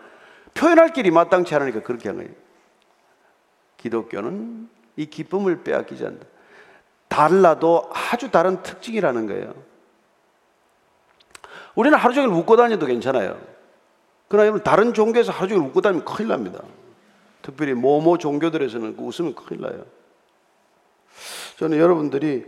[0.54, 2.32] 표현할 길이 마땅치 않으니까 그렇게 한 거예요.
[3.78, 6.28] 기독교는 이 기쁨을 빼앗기지 않는다.
[7.08, 9.54] 달라도 아주 다른 특징이라는 거예요.
[11.74, 13.40] 우리는 하루 종일 웃고 다녀도 괜찮아요.
[14.28, 16.62] 그러나 여러분 다른 종교에서 하루 종일 웃고 다니면 큰일 납니다.
[17.42, 19.86] 특별히 모모 종교들에서는 그 웃으면 큰일 나요.
[21.58, 22.46] 저는 여러분들이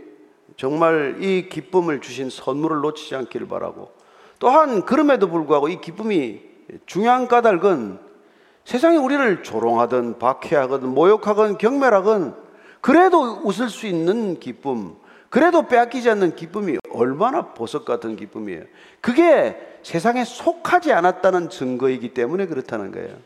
[0.56, 3.92] 정말 이 기쁨을 주신 선물을 놓치지 않기를 바라고
[4.38, 6.40] 또한 그럼에도 불구하고 이 기쁨이
[6.86, 7.98] 중요한 까닭은
[8.64, 12.34] 세상이 우리를 조롱하든 박해하든 모욕하든 경멸하든
[12.80, 14.96] 그래도 웃을 수 있는 기쁨,
[15.30, 18.64] 그래도 빼앗기지 않는 기쁨이 얼마나 보석 같은 기쁨이에요.
[19.00, 23.16] 그게 세상에 속하지 않았다는 증거이기 때문에 그렇다는 거예요.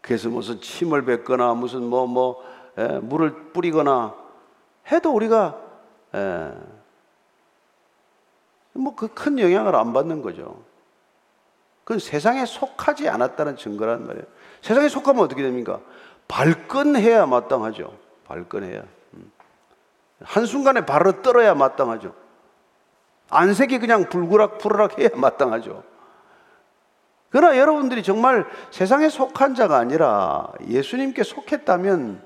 [0.00, 4.14] 그래서 무슨 침을 뱉거나 무슨 뭐, 뭐, 에, 물을 뿌리거나
[4.90, 5.56] 해도 우리가
[8.74, 10.62] 뭐 그 큰 영향을 안 받는 거죠.
[11.84, 14.26] 그건 세상에 속하지 않았다는 증거란 말이에요.
[14.60, 15.80] 세상에 속하면 어떻게 됩니까?
[16.28, 17.96] 발끈해야 마땅하죠.
[18.26, 18.82] 발끈해야.
[19.14, 19.32] 음.
[20.22, 22.12] 한순간에 발을 떨어야 마땅하죠.
[23.30, 25.82] 안색이 그냥 불구락 푸르락 해야 마땅하죠.
[27.30, 32.20] 그러나 여러분들이 정말 세상에 속한 자가 아니라 예수님께 속했다면,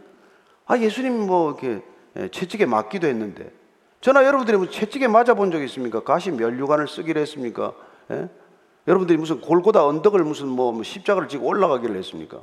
[0.71, 1.83] 아, 예수님 뭐 이렇게
[2.31, 3.53] 채찍에 맞기도 했는데,
[4.01, 6.05] 저나 여러분들이 무슨 채찍에 맞아본 적 있습니까?
[6.05, 7.75] 가시 멸류관을 쓰기로 했습니까?
[8.13, 8.29] 예?
[8.87, 12.43] 여러분들이 무슨 골고다 언덕을 무슨 뭐, 뭐 십자가를 지고 올라가기를 했습니까?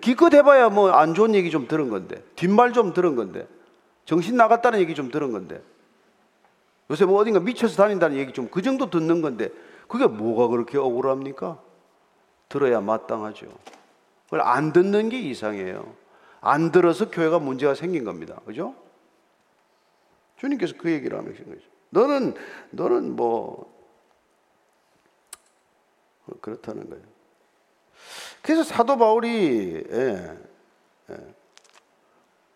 [0.00, 3.46] 기껏 해봐야 뭐 안 좋은 얘기 좀 들은 건데, 뒷말 좀 들은 건데,
[4.04, 5.62] 정신 나갔다는 얘기 좀 들은 건데,
[6.90, 9.50] 요새 뭐 어딘가 미쳐서 다닌다는 얘기 좀 그 정도 듣는 건데,
[9.86, 11.60] 그게 뭐가 그렇게 억울합니까?
[12.48, 13.46] 들어야 마땅하죠.
[14.24, 16.00] 그걸 안 듣는 게 이상해요.
[16.40, 18.40] 안 들어서 교회가 문제가 생긴 겁니다.
[18.46, 18.74] 그죠?
[20.38, 21.60] 주님께서 그 얘기를 하는 거죠.
[21.90, 22.34] 너는,
[22.70, 23.70] 너는 뭐,
[26.40, 27.04] 그렇다는 거예요.
[28.42, 30.38] 그래서 사도 바울이, 예,
[31.10, 31.16] 예.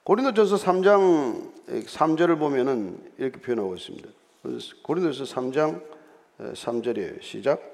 [0.04, 1.52] 고린도전서 3장
[1.86, 4.08] 3절을 보면은 이렇게 표현하고 있습니다.
[4.82, 5.82] 고린도전서 3장
[6.38, 7.22] 3절이에요.
[7.22, 7.73] 시작.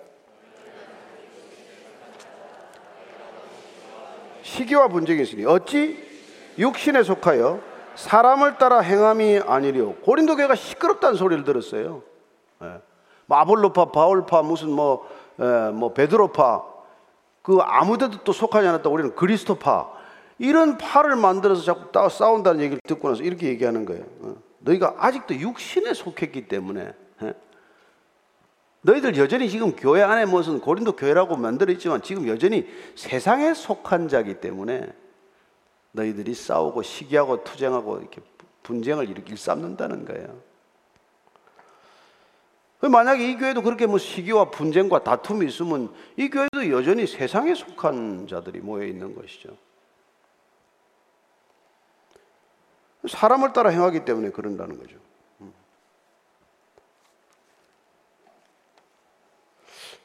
[4.61, 5.97] 시기와 분쟁이 있으니 어찌
[6.59, 7.61] 육신에 속하여
[7.95, 9.95] 사람을 따라 행함이 아니리요.
[9.97, 12.03] 고린도 교회가 시끄럽다는 소리를 들었어요.
[12.63, 12.81] 예.
[13.27, 16.65] 뭐 아볼로파, 바울파, 무슨 뭐, 에, 뭐 베드로파,
[17.43, 18.89] 그 아무데도 또 속하지 않았다.
[18.91, 19.89] 우리는 그리스도파.
[20.39, 24.05] 이런 파를 만들어서 자꾸 싸운다는 얘기를 듣고 나서 이렇게 얘기하는 거예요.
[24.21, 24.35] 어.
[24.61, 26.93] 너희가 아직도 육신에 속했기 때문에
[27.23, 27.35] 예.
[28.83, 34.41] 너희들 여전히 지금 교회 안에 무슨 고린도 교회라고 만들어 있지만 지금 여전히 세상에 속한 자기
[34.41, 34.87] 때문에
[35.93, 38.23] 너희들이 싸우고 시기하고 투쟁하고 이렇게
[38.63, 40.51] 분쟁을 일삼는다는 거예요.
[42.81, 48.61] 만약에 이 교회도 그렇게 뭐 시기와 분쟁과 다툼이 있으면 이 교회도 여전히 세상에 속한 자들이
[48.61, 49.55] 모여 있는 것이죠.
[53.07, 54.97] 사람을 따라 행하기 때문에 그런다는 거죠.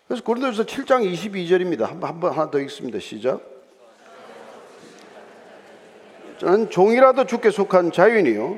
[0.08, 1.88] 그래서 고린도서 7장 22절입니다.
[1.88, 3.00] 한번 하나 더 읽습니다.
[3.00, 3.42] 시작.
[6.38, 8.58] 저는 종이라도 주께 속한 자유인이요.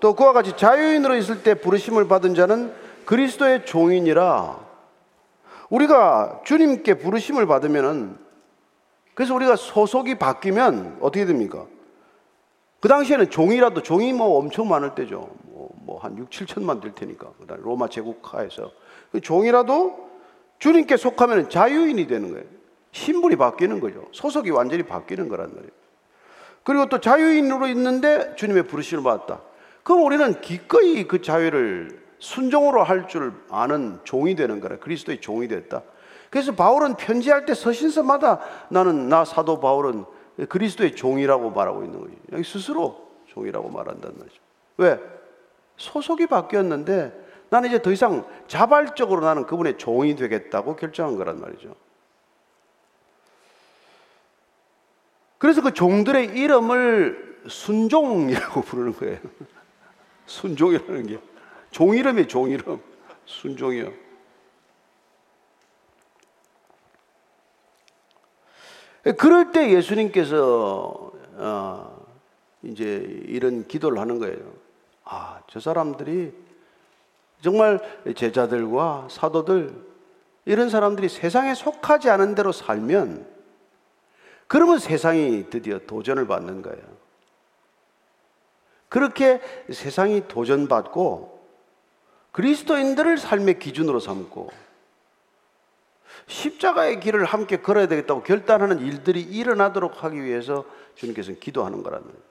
[0.00, 2.72] 또 그와 같이 자유인으로 있을 때 부르심을 받은 자는
[3.04, 4.66] 그리스도의 종이니라.
[5.68, 8.16] 우리가 주님께 부르심을 받으면은
[9.12, 11.66] 그래서 우리가 소속이 바뀌면 어떻게 됩니까?
[12.80, 15.28] 그 당시에는 종이라도 종이 뭐 엄청 많을 때죠.
[15.84, 17.32] 뭐한 뭐 6, 7천만 될 테니까.
[17.40, 18.70] 그다음 로마 제국 하에서
[19.10, 20.07] 그 종이라도
[20.58, 22.44] 주님께 속하면 자유인이 되는 거예요.
[22.92, 24.06] 신분이 바뀌는 거죠.
[24.12, 25.70] 소속이 완전히 바뀌는 거란 말이에요.
[26.64, 29.40] 그리고 또 자유인으로 있는데 주님의 부르심을 받았다.
[29.82, 34.78] 그럼 우리는 기꺼이 그 자유를 순종으로 할 줄 아는 종이 되는 거라.
[34.78, 35.82] 그리스도의 종이 됐다.
[36.30, 40.04] 그래서 바울은 편지할 때 서신서마다 나는 나 사도 바울은
[40.48, 42.12] 그리스도의 종이라고 말하고 있는 거죠.
[42.32, 44.32] 여기 스스로 종이라고 말한다는 거죠.
[44.76, 45.00] 왜?
[45.76, 51.74] 소속이 바뀌었는데 나는 이제 더 이상 자발적으로 나는 그분의 종이 되겠다고 결정한 거란 말이죠.
[55.38, 59.18] 그래서 그 종들의 이름을 순종이라고 부르는 거예요.
[60.26, 61.18] 순종이라는 게.
[61.70, 62.80] 종 이름이 종 이름.
[63.24, 63.92] 순종이요.
[69.16, 72.06] 그럴 때 예수님께서 어,
[72.62, 74.52] 이제 이런 기도를 하는 거예요.
[75.04, 76.32] 아, 저 사람들이
[77.40, 77.80] 정말
[78.16, 79.74] 제자들과 사도들
[80.44, 83.26] 이런 사람들이 세상에 속하지 않은 대로 살면
[84.46, 86.82] 그러면 세상이 드디어 도전을 받는 거예요.
[88.88, 91.38] 그렇게 세상이 도전받고
[92.32, 94.50] 그리스도인들을 삶의 기준으로 삼고
[96.26, 102.22] 십자가의 길을 함께 걸어야 되겠다고 결단하는 일들이 일어나도록 하기 위해서 주님께서는 기도하는 거라는 거예요.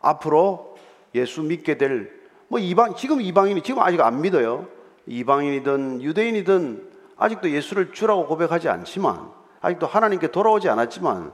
[0.00, 0.78] 앞으로
[1.14, 4.66] 예수 믿게 될 뭐 이방 지금 이방인이 지금 아직 안 믿어요.
[5.06, 9.30] 이방인이든 유대인이든 아직도 예수를 주라고 고백하지 않지만
[9.60, 11.32] 아직도 하나님께 돌아오지 않았지만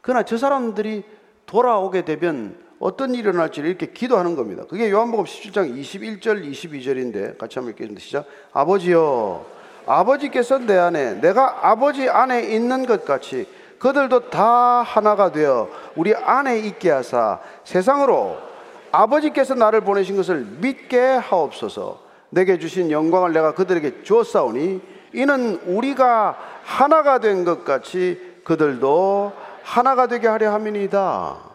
[0.00, 1.04] 그러나 저 사람들이
[1.46, 4.64] 돌아오게 되면 어떤 일이 일어날지 이렇게 기도하는 겁니다.
[4.68, 8.00] 그게 요한복음 17장 21절 22절인데 같이 한번 읽겠습니다.
[8.00, 8.26] 시작.
[8.52, 9.44] 아버지여
[9.86, 13.46] 아버지께서 내 안에 내가 아버지 안에 있는 것 같이
[13.78, 18.49] 그들도 다 하나가 되어 우리 안에 있게 하사 세상으로
[18.92, 22.00] 아버지께서 나를 보내신 것을 믿게 하옵소서
[22.30, 24.80] 내게 주신 영광을 내가 그들에게 주었사오니
[25.12, 31.50] 이는 우리가 하나가 된 것 같이 그들도 하나가 되게 하려 함이니다.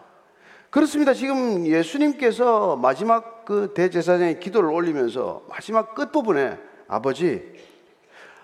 [0.70, 1.14] 그렇습니다.
[1.14, 7.42] 지금 예수님께서 마지막 그 대제사장의 기도를 올리면서 마지막 끝부분에 아버지,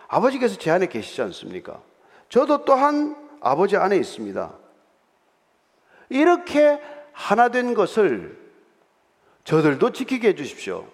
[0.08, 1.80] 아버지께서 제 안에 계시지 않습니까?
[2.28, 4.52] 저도 또한 아버지 안에 있습니다.
[6.08, 6.80] 이렇게
[7.12, 8.41] 하나 된 것을
[9.44, 10.86] 저들도 지키게 해 주십시오.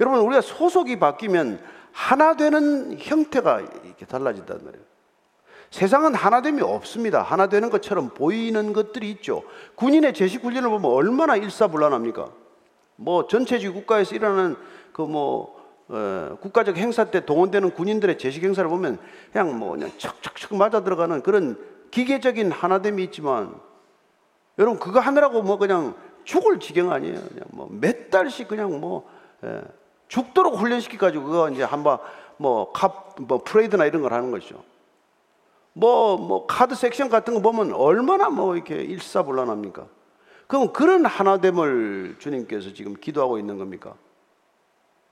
[0.00, 1.60] 여러분 우리가 소속이 바뀌면
[1.92, 4.84] 하나 되는 형태가 이렇게 달라진단 말이에요.
[5.70, 7.22] 세상은 하나됨이 없습니다.
[7.22, 9.42] 하나 되는 것처럼 보이는 것들이 있죠.
[9.74, 12.30] 군인의 제식 훈련을 보면 얼마나 일사불란합니까?
[12.96, 14.56] 뭐 전체주의 국가에서 일어나는
[14.92, 18.98] 그뭐 어, 국가적 행사 때 동원되는 군인들의 제식 행사를 보면
[19.32, 21.58] 그냥 뭐 그냥 척척척 맞아 들어가는 그런
[21.90, 23.54] 기계적인 하나됨이 있지만
[24.58, 25.94] 여러분 그거 하느라고 뭐 그냥
[26.24, 27.14] 죽을 지경 아니에요.
[27.14, 29.08] 그냥 뭐 몇 달씩 그냥 뭐
[29.44, 29.62] 예.
[30.08, 31.98] 죽도록 훈련시켜가지고 그거 이제 한번
[32.38, 34.62] 뭐, 카, 뭐, 프레이드나 이런 걸 하는 거죠.
[35.72, 39.86] 뭐, 뭐, 카드 섹션 같은 거 보면 얼마나 뭐 이렇게 일사불란합니까?
[40.46, 43.94] 그럼 그런 하나됨을 주님께서 지금 기도하고 있는 겁니까?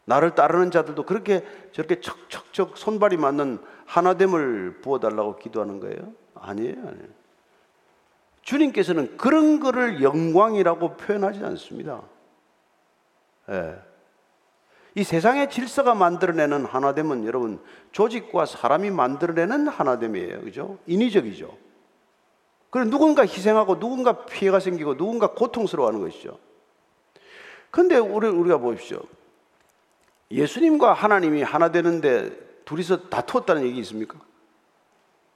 [0.05, 6.13] 나를 따르는 자들도 그렇게 저렇게 척척척 손발이 맞는 하나됨을 부어달라고 기도하는 거예요?
[6.35, 7.16] 아니에요, 아니에요.
[8.47, 12.03] 주님께서는 그런 거를 영광이라고 표현하지 않습니다.
[13.51, 13.77] 예.
[14.95, 20.41] 이 세상의 질서가 만들어내는 하나됨은 여러분 조직과 사람이 만들어내는 하나됨이에요.
[20.43, 20.79] 그죠?
[20.87, 21.59] 인위적이죠.
[22.71, 26.39] 그래 누군가 희생하고 누군가 피해가 생기고 누군가 고통스러워하는 것이죠.
[27.73, 29.03] 근데 우리 우리가 보십시오.
[30.31, 32.31] 예수님과 하나님이 하나 되는데
[32.65, 34.21] 둘이서 다투었다는 얘기 있습니까?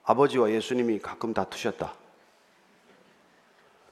[0.04, 1.94] 아버지와 예수님이 가끔 다투셨다.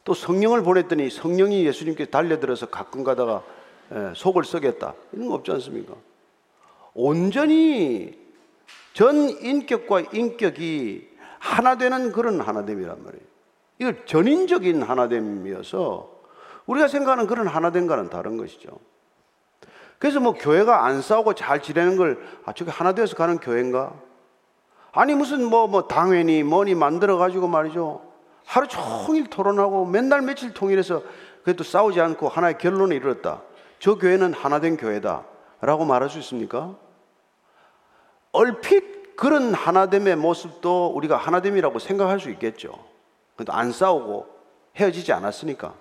[0.09, 3.43] 또 성령을 보냈더니 성령이 예수님께 달려들어서 가끔 가다가
[3.93, 4.95] 예, 속을 썩였다.
[5.13, 5.95] 이런 거 없지 않습니까?
[6.95, 8.19] 온전히
[8.95, 13.25] 전 인격과 인격이 하나 되는 그런 하나됨이란 말이에요.
[13.81, 16.11] 이걸 전인적인 하나됨이어서
[16.65, 18.79] 우리가 생각하는 그런 하나됨과는 다른 것이죠.
[19.99, 23.93] 그래서 뭐 교회가 안 싸우고 잘 지내는 걸, 아, 저게 하나 되어서 가는 교회인가?
[24.93, 28.08] 아니, 무슨 뭐, 뭐, 당연히 뭐니 만들어가지고 말이죠.
[28.49, 31.03] 하루 종일 토론하고 맨날 며칠 통일해서
[31.45, 33.43] 그래도 싸우지 않고 하나의 결론에 이르렀다.
[33.79, 35.27] 저 교회는 하나된 교회다.
[35.61, 36.75] 라고 말할 수 있습니까?
[38.33, 42.73] 얼핏 그런 하나됨의 모습도 우리가 하나됨이라고 생각할 수 있겠죠.
[43.37, 44.27] 근데 안 싸우고
[44.77, 45.75] 헤어지지 않았으니까.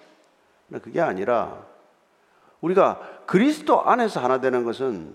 [0.83, 1.63] 그게 아니라
[2.59, 5.13] 우리가 그리스도 안에서 하나 되는 것은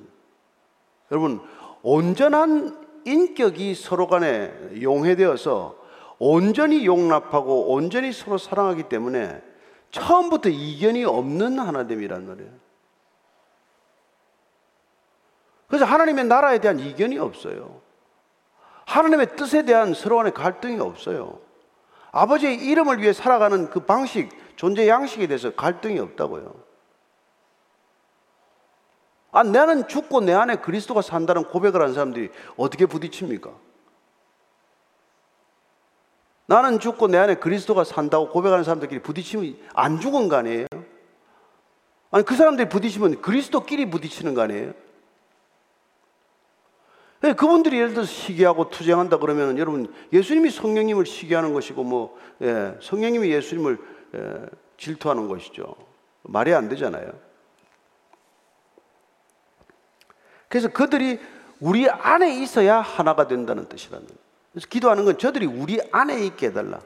[1.10, 1.42] 여러분
[1.82, 5.81] 온전한 인격이 서로 간에 용해되어서
[6.24, 9.42] 온전히 용납하고 온전히 서로 사랑하기 때문에
[9.90, 12.50] 처음부터 이견이 없는 하나됨이란 말이에요.
[15.66, 17.80] 그래서 하나님의 나라에 대한 이견이 없어요.
[18.86, 21.40] 하나님의 뜻에 대한 서로 간의 갈등이 없어요.
[22.12, 26.54] 아버지의 이름을 위해 살아가는 그 방식, 존재 양식에 대해서 갈등이 없다고요.
[29.32, 33.71] 아, 나는 죽고 내 안에 그리스도가 산다는 고백을 하는 사람들이 어떻게 부딪힙니까?
[36.46, 40.66] 나는 죽고 내 안에 그리스도가 산다고 고백하는 사람들끼리 부딪히면 안 죽은 거 아니에요?
[42.10, 44.72] 아니, 그 사람들이 부딪히면 그리스도끼리 부딪히는 거 아니에요?
[47.22, 53.30] 네, 그분들이 예를 들어서 시기하고 투쟁한다 그러면 여러분 예수님이 성령님을 시기하는 것이고 뭐 예, 성령님이
[53.30, 53.78] 예수님을
[54.16, 55.76] 예, 질투하는 것이죠.
[56.22, 57.12] 말이 안 되잖아요.
[60.48, 61.20] 그래서 그들이
[61.60, 64.21] 우리 안에 있어야 하나가 된다는 뜻이라는.
[64.52, 66.80] 그래서 기도하는 건 저들이 우리 안에 있게 해달라.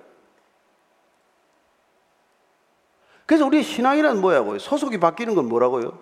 [3.26, 4.60] 그래서 우리 신앙이란 뭐야고요?
[4.60, 5.98] 소속이 바뀌는 건 뭐라고요?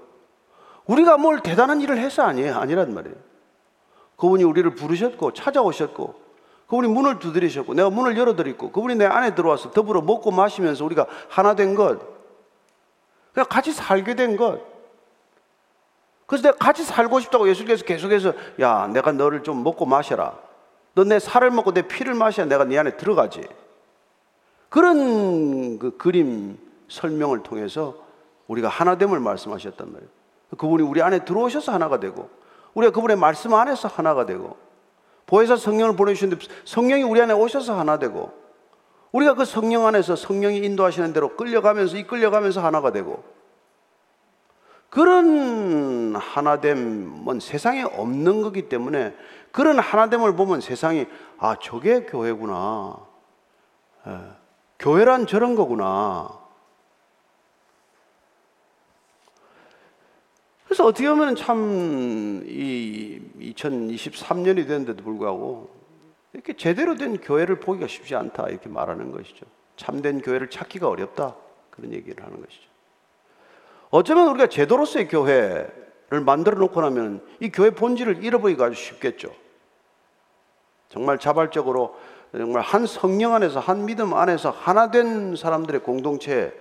[0.84, 2.56] 우리가 뭘 대단한 일을 해서 아니에요.
[2.56, 3.16] 아니란 말이에요.
[4.16, 6.22] 그분이 우리를 부르셨고 찾아오셨고
[6.66, 11.54] 그분이 문을 두드리셨고 내가 문을 열어드렸고 그분이 내 안에 들어와서 더불어 먹고 마시면서 우리가 하나
[11.54, 11.98] 된 것.
[13.32, 14.60] 그냥 같이 살게 된 것.
[16.26, 20.43] 그래서 내가 같이 살고 싶다고 예수께서 계속해서 야 내가 너를 좀 먹고 마셔라.
[20.94, 23.42] 너 내 살을 먹고 내 피를 마셔야 내가 네 안에 들어가지.
[24.68, 27.96] 그런 그 그림 설명을 통해서
[28.48, 30.10] 우리가 하나됨을 말씀하셨단 말이에요.
[30.56, 32.30] 그분이 우리 안에 들어오셔서 하나가 되고
[32.74, 34.56] 우리가 그분의 말씀 안에서 하나가 되고
[35.26, 38.32] 보혜사 성령을 보내주셨는데 성령이 우리 안에 오셔서 하나 되고
[39.12, 43.22] 우리가 그 성령 안에서 성령이 인도하시는 대로 끌려가면서 이끌려가면서 하나가 되고
[44.94, 49.12] 그런 하나됨은 세상에 없는 거기 때문에
[49.50, 51.06] 그런 하나됨을 보면 세상이
[51.38, 52.96] 아 저게 교회구나
[54.06, 54.18] 예,
[54.78, 56.28] 교회란 저런 거구나
[60.64, 65.70] 그래서 어떻게 보면 참 이 2023년이 됐는데도 불구하고
[66.32, 69.44] 이렇게 제대로 된 교회를 보기가 쉽지 않다 이렇게 말하는 것이죠.
[69.76, 71.34] 참된 교회를 찾기가 어렵다
[71.70, 72.73] 그런 얘기를 하는 것이죠.
[73.94, 79.28] 어쩌면 우리가 제도로서의 교회를 만들어 놓고 나면 이 교회 본질을 잃어버리기가 아주 쉽겠죠.
[80.88, 81.94] 정말 자발적으로
[82.32, 86.52] 정말 한 성령 안에서 한 믿음 안에서 하나 된 사람들의 공동체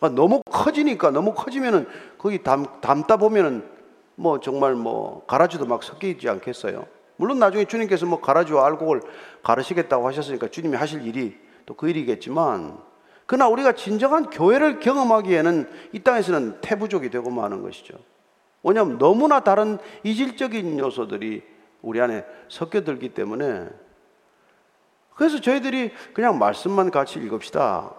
[0.00, 1.86] 그러니까 너무 커지니까 너무 커지면은
[2.18, 3.64] 거기 담, 담다 보면은
[4.16, 6.84] 뭐 정말 뭐 가라지도 막 섞여 있지 않겠어요?
[7.14, 9.02] 물론 나중에 주님께서 뭐 가라지와 알곡을
[9.44, 12.76] 가르시겠다고 하셨으니까 주님이 하실 일이 또 그 일이겠지만
[13.26, 17.94] 그러나 우리가 진정한 교회를 경험하기에는 이 땅에서는 태부족이 되고 마는 것이죠.
[18.62, 21.42] 왜냐하면 너무나 다른 이질적인 요소들이
[21.82, 23.68] 우리 안에 섞여들기 때문에
[25.14, 27.94] 그래서 저희들이 그냥 말씀만 같이 읽읍시다.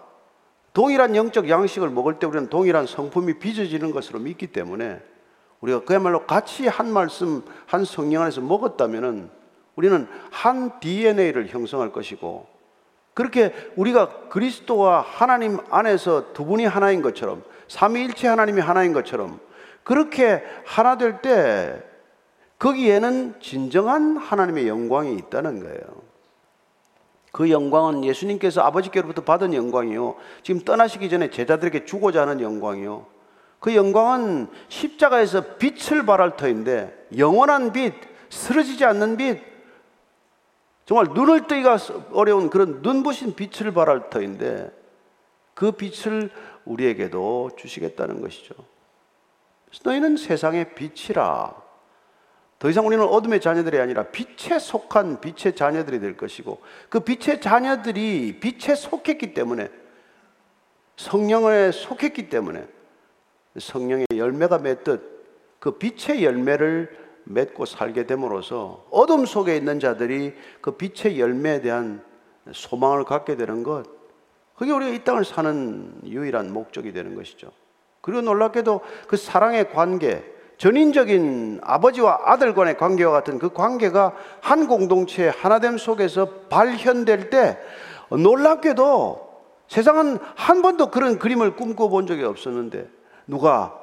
[0.72, 5.00] 동일한 영적 양식을 먹을 때 우리는 동일한 성품이 빚어지는 것으로 믿기 때문에
[5.60, 9.30] 우리가 그야말로 같이 한 말씀, 한 성령 안에서 먹었다면은
[9.76, 12.53] 우리는 한 DNA를 형성할 것이고
[13.14, 19.40] 그렇게 우리가 그리스도와 하나님 안에서 두 분이 하나인 것처럼 삼위일체 하나님이 하나인 것처럼
[19.84, 21.82] 그렇게 하나 될 때
[22.58, 26.04] 거기에는 진정한 하나님의 영광이 있다는 거예요.
[27.32, 30.14] 그 영광은 예수님께서 아버지께로부터 받은 영광이요.
[30.42, 33.06] 지금 떠나시기 전에 제자들에게 주고자 하는 영광이요.
[33.58, 37.92] 그 영광은 십자가에서 빛을 발할 터인데 영원한 빛,
[38.30, 39.42] 쓰러지지 않는 빛,
[40.86, 41.78] 정말 눈을 뜨기가
[42.12, 44.70] 어려운 그런 눈부신 빛을 발할 터인데
[45.54, 46.30] 그 빛을
[46.64, 48.54] 우리에게도 주시겠다는 것이죠.
[49.82, 51.62] 너희는 세상의 빛이라.
[52.58, 58.38] 더 이상 우리는 어둠의 자녀들이 아니라 빛에 속한 빛의 자녀들이 될 것이고 그 빛의 자녀들이
[58.40, 59.68] 빛에 속했기 때문에
[60.96, 62.64] 성령에 속했기 때문에
[63.58, 71.18] 성령의 열매가 맺듯 그 빛의 열매를 맺고 살게 됨으로써 어둠 속에 있는 자들이 그 빛의
[71.18, 72.02] 열매에 대한
[72.52, 73.84] 소망을 갖게 되는 것
[74.56, 77.50] 그게 우리가 이 땅을 사는 유일한 목적이 되는 것이죠.
[78.00, 80.22] 그리고 놀랍게도 그 사랑의 관계,
[80.58, 87.58] 전인적인 아버지와 아들 간의 관계와 같은 그 관계가 한 공동체 하나됨 속에서 발현될 때
[88.10, 89.24] 놀랍게도
[89.66, 92.88] 세상은 한 번도 그런 그림을 꿈꿔본 적이 없었는데
[93.26, 93.80] 누가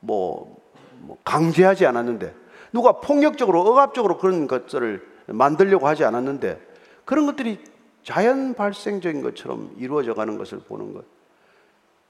[0.00, 0.56] 뭐,
[0.98, 2.41] 뭐 강제하지 않았는데
[2.72, 6.60] 누가 폭력적으로 억압적으로 그런 것들을 만들려고 하지 않았는데
[7.04, 7.62] 그런 것들이
[8.02, 11.04] 자연 발생적인 것처럼 이루어져 가는 것을 보는 것.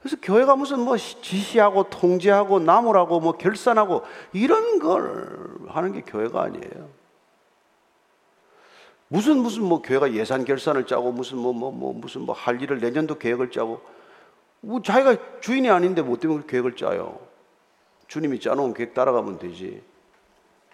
[0.00, 4.02] 그래서 교회가 무슨 뭐 지시하고 통제하고 나무라고 뭐 결산하고
[4.32, 6.88] 이런 걸 하는 게 교회가 아니에요.
[9.08, 12.78] 무슨 무슨 뭐 교회가 예산 결산을 짜고 무슨 뭐 뭐 뭐 무슨 뭐 할 일을
[12.78, 13.82] 내년도 계획을 짜고
[14.60, 17.20] 뭐 자기가 주인이 아닌데 뭐 때문에 계획을 짜요.
[18.08, 19.82] 주님이 짜놓은 계획 따라가면 되지.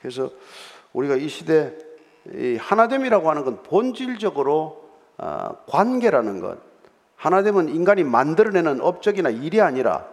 [0.00, 0.30] 그래서
[0.92, 1.74] 우리가 이 시대
[2.34, 6.58] 이 하나됨이라고 하는 건 본질적으로 아, 관계라는 것.
[7.16, 10.06] 하나됨은 인간이 만들어내는 업적이나 일이 아니라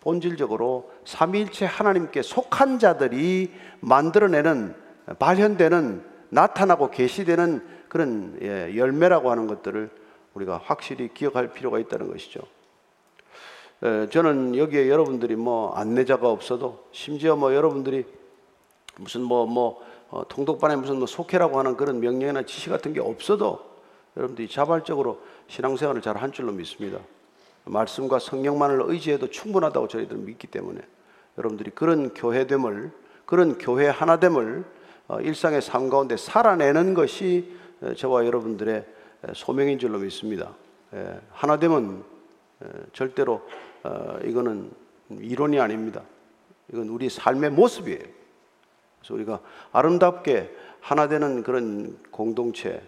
[0.00, 4.74] 본질적으로 삼위일체 하나님께 속한 자들이 만들어내는
[5.18, 9.90] 발현되는 나타나고 계시되는 그런 예, 열매라고 하는 것들을
[10.34, 12.40] 우리가 확실히 기억할 필요가 있다는 것이죠.
[14.10, 18.04] 저는 여기에 여러분들이 뭐 안내자가 없어도 심지어 뭐 여러분들이
[19.00, 23.60] 무슨 뭐뭐 뭐, 어, 통독반에 무슨 뭐 속해라고 하는 그런 명령이나 지시 같은 게 없어도
[24.16, 26.98] 여러분들이 자발적으로 신앙생활을 잘 한 줄로 믿습니다.
[27.64, 30.80] 말씀과 성령만을 의지해도 충분하다고 저희들은 믿기 때문에
[31.38, 32.90] 여러분들이 그런 교회됨을
[33.24, 34.64] 그런 교회 하나됨을
[35.08, 37.52] 어, 일상의 삶 가운데 살아내는 것이
[37.96, 38.84] 저와 여러분들의
[39.34, 40.54] 소명인 줄로 믿습니다.
[41.32, 42.02] 하나됨은
[42.92, 43.42] 절대로
[43.82, 44.70] 어, 이거는
[45.10, 46.02] 이론이 아닙니다.
[46.72, 48.19] 이건 우리 삶의 모습이에요.
[49.00, 49.40] 그래서 우리가
[49.72, 52.82] 아름답게 하나 되는 그런 공동체,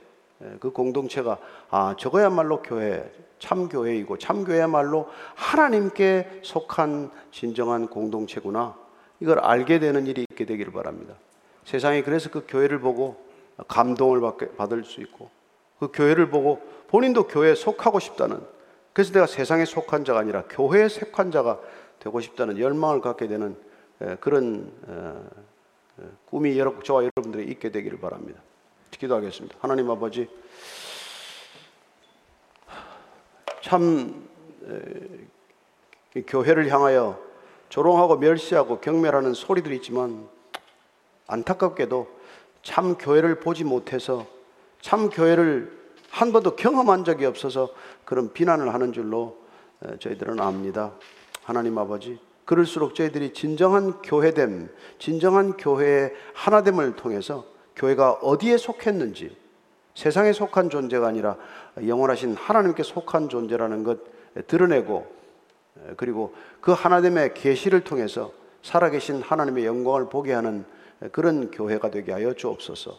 [0.61, 1.39] 그 공동체가
[1.71, 8.77] 아 저거야말로 교회, 참 교회이고 참 교회야말로 하나님께 속한 진정한 공동체구나.
[9.21, 11.15] 이걸 알게 되는 일이 있게 되기를 바랍니다.
[11.65, 13.25] 세상이 그래서 그 교회를 보고
[13.69, 14.21] 감동을
[14.57, 15.31] 받을 수 있고
[15.79, 18.41] 그 교회를 보고 본인도 교회에 속하고 싶다는
[18.93, 21.61] 그래서 내가 세상에 속한 자가 아니라 교회에 속한 자가
[22.01, 23.57] 되고 싶다는 열망을 갖게 되는
[24.21, 24.73] 그런
[26.27, 28.41] 꿈이 저와 여러분들이 있게 되기를 바랍니다.
[28.91, 29.57] 기도하겠습니다.
[29.61, 30.29] 하나님 아버지,
[33.61, 34.29] 참
[36.27, 37.21] 교회를 향하여
[37.69, 40.29] 조롱하고 멸시하고 경멸하는 소리들이 있지만
[41.27, 42.21] 안타깝게도
[42.63, 44.27] 참 교회를 보지 못해서
[44.81, 45.81] 참 교회를
[46.11, 47.71] 한 번도 경험한 적이 없어서
[48.05, 49.39] 그런 비난을 하는 줄로
[49.99, 50.93] 저희들은 압니다.
[51.45, 54.69] 하나님 아버지, 그럴수록 저희들이 진정한 교회됨,
[54.99, 59.37] 진정한 교회의 하나됨을 통해서 교회가 어디에 속했는지
[59.95, 61.37] 세상에 속한 존재가 아니라
[61.87, 64.01] 영원하신 하나님께 속한 존재라는 것
[64.47, 65.07] 드러내고
[65.97, 68.33] 그리고 그 하나됨의 계시를 통해서
[68.63, 70.65] 살아계신 하나님의 영광을 보게 하는
[71.11, 72.97] 그런 교회가 되게 하여 주옵소서.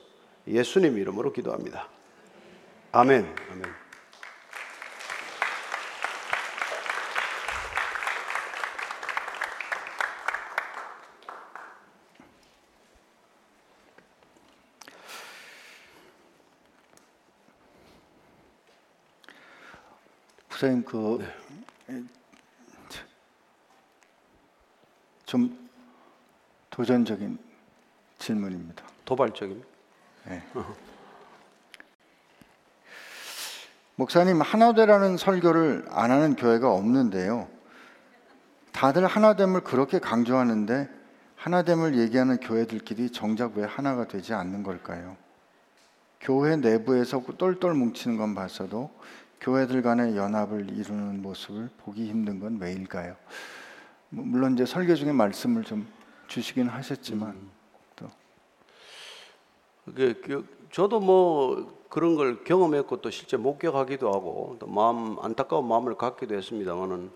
[0.47, 1.87] 예수님 이름으로 기도합니다.
[2.91, 3.25] 아멘.
[3.51, 3.82] 아멘.
[20.63, 21.19] 부사님 그좀
[25.27, 25.59] 네.
[26.69, 27.37] 도전적인
[28.17, 28.85] 질문입니다.
[29.03, 29.61] 도발적인?
[30.25, 30.41] 네.
[33.95, 37.49] 목사님 하나되라는 설교를 안 하는 교회가 없는데요.
[38.71, 40.89] 다들 하나됨을 그렇게 강조하는데
[41.35, 45.17] 하나됨을 얘기하는 교회들끼리 정작 왜 하나가 되지 않는 걸까요?
[46.21, 48.89] 교회 내부에서 똘똘 뭉치는 건 봤어도
[49.43, 53.17] 교회들 간의 연합을 이루는 모습을 보기 힘든 건 왜일까요?
[54.09, 55.85] 뭐 물론 이제 설교 중에 말씀을 좀
[56.27, 57.51] 주시긴 하셨지만 음.
[57.97, 58.07] 또
[59.85, 60.15] 그게
[60.71, 67.11] 저도 뭐 그런 걸 경험했고 또 실제 목격하기도 하고 또 마음 안타까운 마음을 갖기도 했습니다만은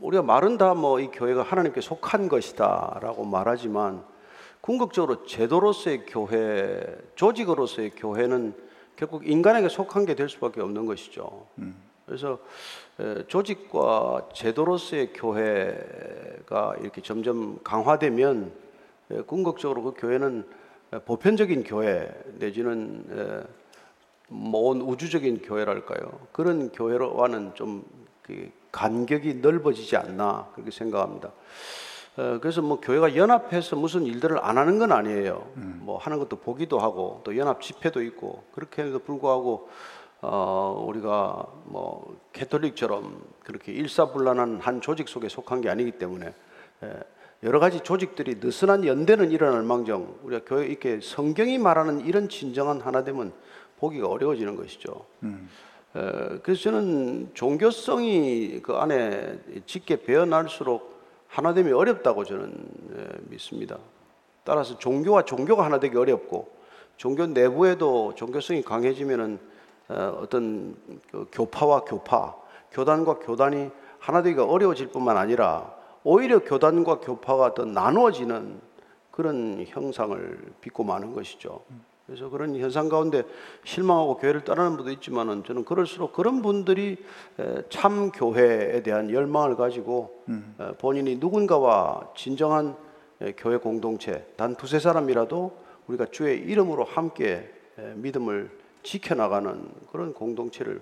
[0.00, 4.04] 우리가 말은 다 뭐 이 교회가 하나님께 속한 것이다라고 말하지만
[4.60, 8.67] 궁극적으로 제도로서의 교회, 조직으로서의 교회는
[8.98, 11.46] 결국 인간에게 속한 게 될 수밖에 없는 것이죠.
[12.04, 12.40] 그래서
[13.28, 18.52] 조직과 제도로서의 교회가 이렇게 점점 강화되면
[19.26, 20.44] 궁극적으로 그 교회는
[21.04, 23.46] 보편적인 교회 내지는
[24.30, 26.26] 온 우주적인 교회랄까요?
[26.32, 31.30] 그런 교회와는 좀그 간격이 넓어지지 않나 그렇게 생각합니다.
[32.40, 35.48] 그래서 뭐 교회가 연합해서 무슨 일들을 안 하는 건 아니에요.
[35.56, 35.80] 음.
[35.84, 39.68] 뭐 하는 것도 보기도 하고 또 연합 집회도 있고 그렇게도 불구하고
[40.20, 46.34] 어 우리가 뭐 캐톨릭처럼 그렇게 일사불란한 한 조직 속에 속한 게 아니기 때문에
[47.44, 53.32] 여러 가지 조직들이 느슨한 연대는 일어날 망정 우리가 교회 이렇게 성경이 말하는 이런 진정한 하나됨은
[53.78, 55.04] 보기가 어려워지는 것이죠.
[55.22, 55.48] 음.
[56.42, 60.97] 그래서 저는 종교성이 그 안에 짙게 배어날수록
[61.28, 62.52] 하나됨이 어렵다고 저는
[63.28, 63.78] 믿습니다.
[64.44, 66.56] 따라서 종교와 종교가 하나 되기 어렵고
[66.96, 69.38] 종교 내부에도 종교성이 강해지면은
[69.88, 70.76] 어, 어떤
[71.10, 72.34] 그 교파와 교파,
[72.72, 75.74] 교단과 교단이 하나 되기가 어려워질 뿐만 아니라
[76.04, 78.60] 오히려 교단과 교파가 더 나누어지는
[79.10, 81.62] 그런 형상을 빚고 마는 것이죠.
[82.08, 83.22] 그래서 그런 현상 가운데
[83.64, 86.96] 실망하고 교회를 떠나는 분도 있지만은 저는 그럴수록 그런 분들이
[87.68, 90.56] 참 교회에 대한 열망을 가지고 음.
[90.78, 92.74] 본인이 누군가와 진정한
[93.36, 95.54] 교회 공동체 단 두세 사람이라도
[95.86, 97.52] 우리가 주의 이름으로 함께
[97.96, 98.50] 믿음을
[98.82, 100.80] 지켜나가는 그런 공동체를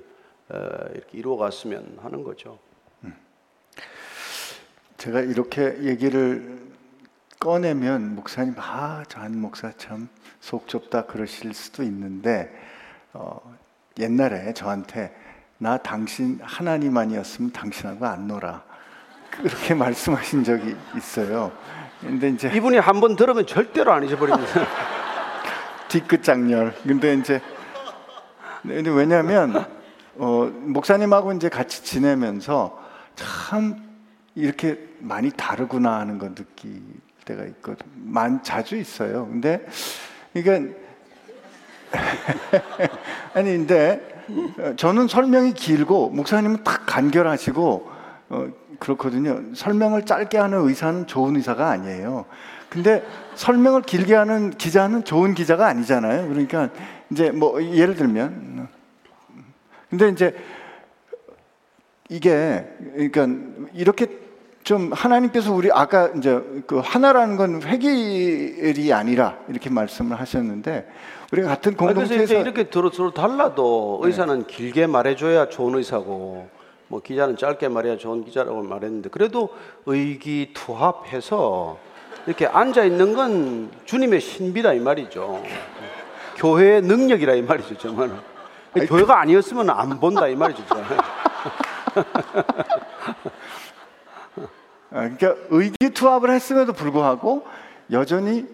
[0.94, 2.60] 이렇게 이루어갔으면 하는 거죠.
[3.02, 3.12] 음.
[4.96, 6.60] 제가 이렇게 얘기를
[7.40, 10.08] 꺼내면 목사님 아저 한 목사 참
[10.46, 12.48] 속 좁다 그러실 수도 있는데
[13.12, 13.40] 어,
[13.98, 15.12] 옛날에 저한테
[15.58, 18.62] 나 당신 하나님 아니었으면 당신하고 안 놀아
[19.32, 21.50] 그렇게 말씀하신 적이 있어요.
[22.00, 24.52] 근데 이제 이분이 한 번 들으면 절대로 안 잊어버립니다.
[25.90, 26.72] 뒤끝 장렬.
[26.84, 27.40] 근데 이제
[28.62, 29.66] 근데 왜냐하면
[30.14, 32.80] 어, 목사님하고 이제 같이 지내면서
[33.16, 33.82] 참
[34.36, 36.82] 이렇게 많이 다르구나 하는 거 느낄
[37.24, 37.84] 때가 있거든.
[37.96, 39.26] 만 자주 있어요.
[39.26, 39.66] 근데
[40.42, 40.74] 그러니까
[43.34, 44.16] 아니 근데
[44.76, 47.90] 저는 설명이 길고 목사님은 딱 간결하시고
[48.28, 49.54] 어, 그렇거든요.
[49.54, 52.26] 설명을 짧게 하는 의사는 좋은 의사가 아니에요.
[52.68, 53.04] 근데
[53.36, 56.28] 설명을 길게 하는 기자는 좋은 기자가 아니잖아요.
[56.28, 56.70] 그러니까
[57.10, 58.68] 이제 뭐 예를 들면
[59.88, 60.36] 근데 이제
[62.08, 63.28] 이게 그러니까
[63.72, 64.25] 이렇게
[64.66, 70.90] 좀 하나님께서 우리 아까 이제 그 하나라는 건 회개일이 아니라 이렇게 말씀을 하셨는데
[71.30, 74.08] 우리가 같은 공동체에서 이렇게 서로 서로 달라도 네.
[74.08, 74.44] 의사는 네.
[74.48, 76.48] 길게 말해줘야 좋은 의사고
[76.88, 79.50] 뭐 기자는 짧게 말해야 좋은 기자라고 말했는데 그래도
[79.86, 81.78] 의기투합해서
[82.26, 85.44] 이렇게 앉아 있는 건 주님의 신비다 이 말이죠.
[86.38, 88.10] 교회의 능력이라 이 말이죠, 정말.
[88.88, 90.64] 교회가 아니었으면 안 본다 이 말이죠.
[94.96, 97.44] 아, 그러니까 의기투합을 했음에도 불구하고
[97.90, 98.46] 여전히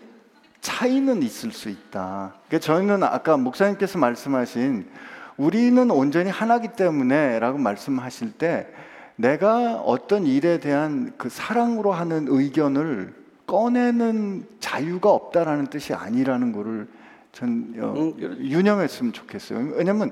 [0.61, 2.35] 차이는 있을 수 있다.
[2.49, 4.89] 그러니까 저희는 아까 목사님께서 말씀하신
[5.37, 8.67] 우리는 온전히 하나기 때문에라고 말씀하실 때
[9.15, 13.15] 내가 어떤 일에 대한 그 사랑으로 하는 의견을
[13.47, 16.89] 꺼내는 자유가 없다라는 뜻이 아니라는 것을
[17.31, 19.75] 전 어, 음, 유념했으면 좋겠어요.
[19.77, 20.11] 왜냐하면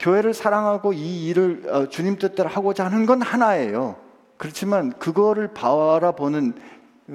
[0.00, 3.96] 교회를 사랑하고 이 일을 어, 주님 뜻대로 하고자 하는 건 하나예요.
[4.42, 6.54] 그렇지만 그거를 바라보는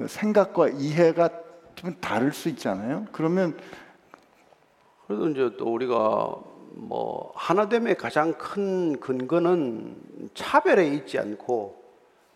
[0.06, 1.28] 생각과 이해가
[1.74, 3.04] 좀 다를 수 있잖아요.
[3.12, 3.54] 그러면
[5.06, 6.36] 그래도 이제 또 우리가
[6.70, 11.76] 뭐 하나됨의 가장 큰 근거는 차별에 있지 않고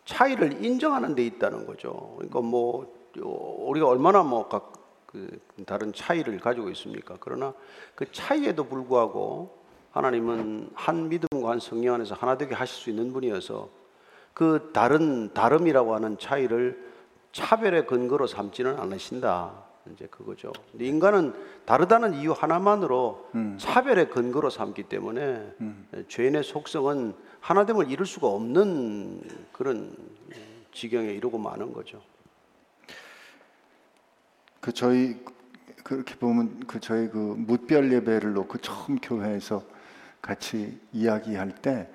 [0.04, 2.12] 차이를 인정하는 데 있다는 거죠.
[2.16, 7.16] 그러니까 뭐 우리가 얼마나 뭐 각 그 다른 차이를 가지고 있습니까?
[7.20, 7.52] 그러나
[7.94, 9.58] 그 차이에도 불구하고
[9.90, 13.81] 하나님은 한 믿음과 한 성령 안에서 하나 되게 하실 수 있는 분이어서
[14.34, 16.92] 그 다른 다름이라고 하는 차이를
[17.32, 19.64] 차별의 근거로 삼지는 않으신다.
[19.92, 20.52] 이제 그거죠.
[20.78, 23.56] 인간은 다르다는 이유 하나만으로 음.
[23.58, 25.86] 차별의 근거로 삼기 때문에 음.
[26.08, 29.22] 죄인의 속성은 하나됨을 이룰 수가 없는
[29.52, 29.96] 그런
[30.72, 32.00] 지경에 이르고 마는 거죠.
[34.60, 35.16] 그 저희
[35.82, 39.64] 그렇게 보면 그 저희 그 무별 예배를 놓고 처음 교회에서
[40.20, 41.90] 같이 이야기할 때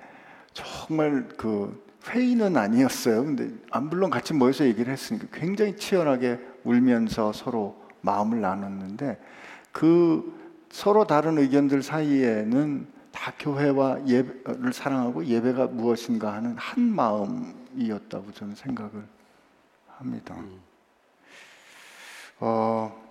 [0.52, 3.24] 정말 그 회의는 아니었어요.
[3.24, 3.50] 근데
[3.82, 9.20] 물론 같이 모여서 얘기를 했으니까 굉장히 치열하게 울면서 서로 마음을 나눴는데
[9.72, 10.36] 그
[10.70, 18.54] 서로 다른 의견들 사이에는 다 교회와 예배를 사랑하고 예배가 무엇인가 하는 한 마음이 기도이었다고 저는
[18.54, 19.04] 생각을
[19.86, 20.36] 합니다.
[22.40, 23.08] 어,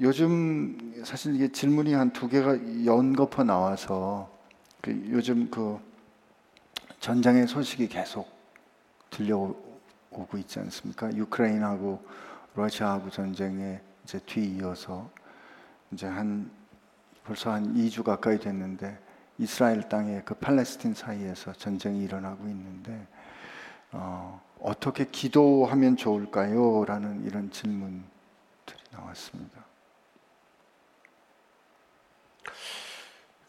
[0.00, 4.30] 요즘 사실 이게 질문이 한 두 개가 연거푸 나와서
[4.80, 5.78] 그 요즘 그
[7.00, 8.28] 전장의 소식이 계속
[9.10, 11.14] 들려오고 있지 않습니까?
[11.14, 12.04] 유크레인하고
[12.54, 15.08] 러시아하고 전쟁에 이제 뒤이어서
[15.92, 16.50] 이제 한
[17.24, 18.98] 벌써 한 2주 가까이 됐는데
[19.38, 23.06] 이스라엘 땅에 그 팔레스틴 사이에서 전쟁이 일어나고 있는데
[23.92, 26.84] 어, 어떻게 기도하면 좋을까요?
[26.84, 28.08] 라는 이런 질문들이
[28.90, 29.64] 나왔습니다.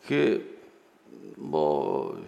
[0.04, 0.44] 그게
[1.36, 2.26] 뭐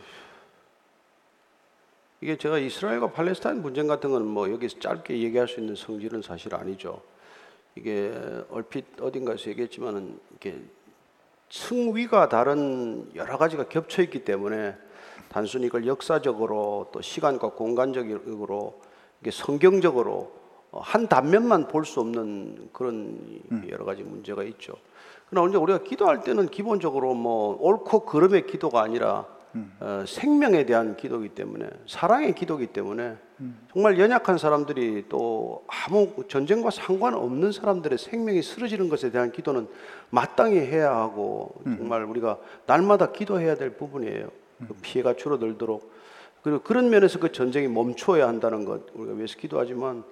[2.21, 7.01] 이게 제가 이스라엘과 팔레스타인 분쟁 같은 건뭐 여기서 짧게 얘기할 수 있는 성질은 사실 아니죠.
[7.75, 8.13] 이게
[8.51, 10.61] 얼핏 어딘가에서 얘기했지만은 이게
[11.49, 14.75] 층위가 다른 여러 가지가 겹쳐 있기 때문에
[15.29, 18.81] 단순히 이걸 역사적으로 또 시간과 공간적으로
[19.21, 20.31] 이게 성경적으로
[20.73, 24.75] 한 단면만 볼 수 없는 그런 여러 가지 문제가 있죠.
[25.29, 29.25] 그러나 이제 우리가 기도할 때는 기본적으로 뭐 옳고 그름의 기도가 아니라
[29.79, 33.17] 어, 생명에 대한 기도이기 때문에 사랑의 기도이기 때문에
[33.73, 39.67] 정말 연약한 사람들이 또 아무 전쟁과 상관없는 사람들의 생명이 쓰러지는 것에 대한 기도는
[40.09, 44.29] 마땅히 해야 하고 정말 우리가 날마다 기도해야 될 부분이에요.
[44.67, 45.91] 그 피해가 줄어들도록
[46.43, 50.03] 그리고 그런 면에서 그 전쟁이 멈춰야 한다는 것 우리가 위해서 기도하지만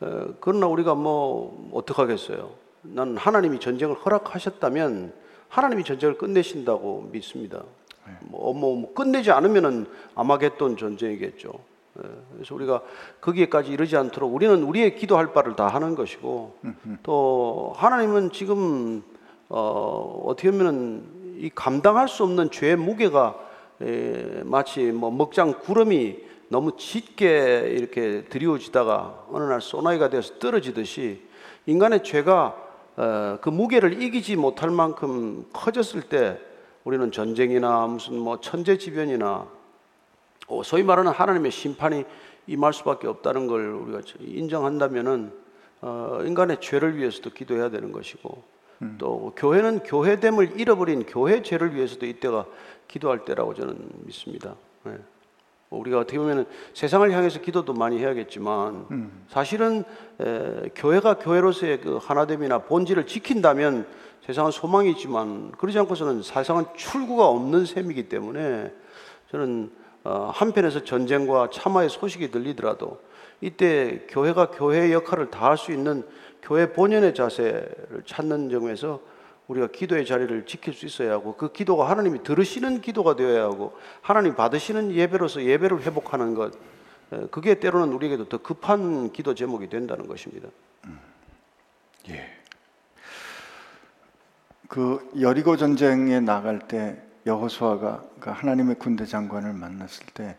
[0.00, 2.50] 어, 그러나 우리가 뭐 어떡하겠어요?
[2.82, 5.12] 나는 하나님이 전쟁을 허락하셨다면
[5.48, 7.62] 하나님이 전쟁을 끝내신다고 믿습니다.
[8.20, 11.52] 뭐, 뭐, 뭐 끝내지 않으면은 아마겟돈 전쟁이겠죠.
[11.98, 12.82] 예, 그래서 우리가
[13.20, 16.56] 거기에까지 이르지 않도록 우리는 우리의 기도할 바를 다 하는 것이고
[17.02, 19.02] 또 하나님은 지금
[19.48, 21.04] 어, 어떻게 보면은
[21.38, 23.38] 이 감당할 수 없는 죄의 무게가
[23.82, 31.22] 에, 마치 뭐 먹장 구름이 너무 짙게 이렇게 드리워지다가 어느 날 소나기가 되어서 떨어지듯이
[31.66, 32.56] 인간의 죄가
[32.96, 36.38] 어, 그 무게를 이기지 못할 만큼 커졌을 때
[36.84, 39.46] 우리는 전쟁이나 무슨 뭐 천재지변이나
[40.48, 42.04] 어, 소위 말하는 하나님의 심판이
[42.46, 45.32] 임할 수밖에 없다는 걸 우리가 인정한다면은
[45.80, 48.54] 어, 인간의 죄를 위해서도 기도해야 되는 것이고
[48.98, 52.44] 또 교회는 교회됨을 잃어버린 교회 죄를 위해서도 이때가
[52.86, 54.56] 기도할 때라고 저는 믿습니다.
[54.82, 54.98] 네.
[55.74, 58.86] 뭐 우리가 어떻게 보면 세상을 향해서 기도도 많이 해야겠지만
[59.28, 59.84] 사실은
[60.20, 63.86] 에, 교회가 교회로서의 그 하나됨이나 본질을 지킨다면
[64.24, 68.72] 세상은 소망이 있지만 그러지 않고서는 세상은 출구가 없는 셈이기 때문에
[69.30, 69.72] 저는
[70.04, 73.00] 어, 한편에서 전쟁과 참화의 소식이 들리더라도
[73.40, 76.04] 이때 교회가 교회의 역할을 다할 수 있는
[76.40, 79.00] 교회 본연의 자세를 찾는 점에서
[79.48, 84.34] 우리가 기도의 자리를 지킬 수 있어야 하고 그 기도가 하나님이 들으시는 기도가 되어야 하고 하나님
[84.34, 86.54] 받으시는 예배로서 예배를 회복하는 것
[87.12, 90.48] 에, 그게 때로는 우리에게도 더 급한 기도 제목이 된다는 것입니다.
[92.08, 92.26] 예.
[94.68, 100.36] 그 여리고 전쟁에 나갈 때 여호수아가 그 하나님의 군대 장관을 만났을 때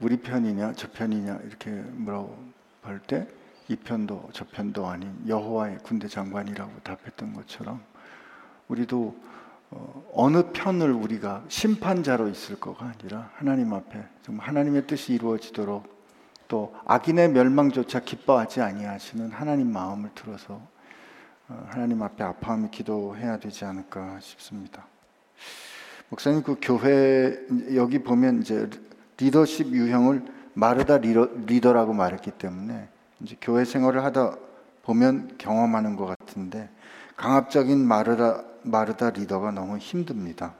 [0.00, 2.36] 우리 편이냐 저 편이냐 이렇게 뭐라고
[2.82, 3.26] 할때
[3.68, 7.82] 이 편도 저 편도 아닌 여호와의 군대 장관이라고 답했던 것처럼
[8.68, 9.16] 우리도
[9.70, 15.90] 어, 어느 편을 우리가 심판자로 있을 거가 아니라 하나님 앞에 정말 하나님의 뜻이 이루어지도록
[16.48, 20.60] 또 악인의 멸망조차 기뻐하지 아니하시는 하나님 마음을 들어서
[21.48, 24.86] 어, 하나님 앞에 아파하며 기도해야 되지 않을까 싶습니다.
[26.10, 27.38] 목사님 그 교회
[27.74, 28.68] 여기 보면 이제
[29.16, 32.88] 리더십 유형을 마르다 리더, 리더라고 말했기 때문에
[33.20, 34.36] 이제 교회 생활을 하다
[34.82, 36.68] 보면 경험하는 것 같은데
[37.22, 40.54] 강압적인 마르다 마르다 리더가 너무 힘듭니다.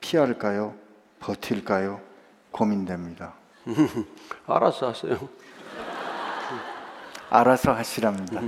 [0.00, 0.74] 피할까요?
[1.20, 2.02] 버틸까요?
[2.50, 3.32] 고민됩니다.
[4.46, 5.16] 알아서 하세요.
[7.30, 8.42] 알아서 하시랍니다.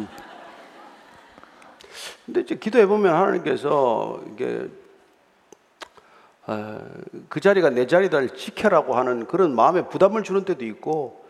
[2.26, 4.68] 근데 이제 기도해 보면 하나님께서 이게
[6.46, 6.80] 어,
[7.30, 11.21] 그 자리가 내 자리다를 지켜라고 하는 그런 마음에 부담을 주는 때도 있고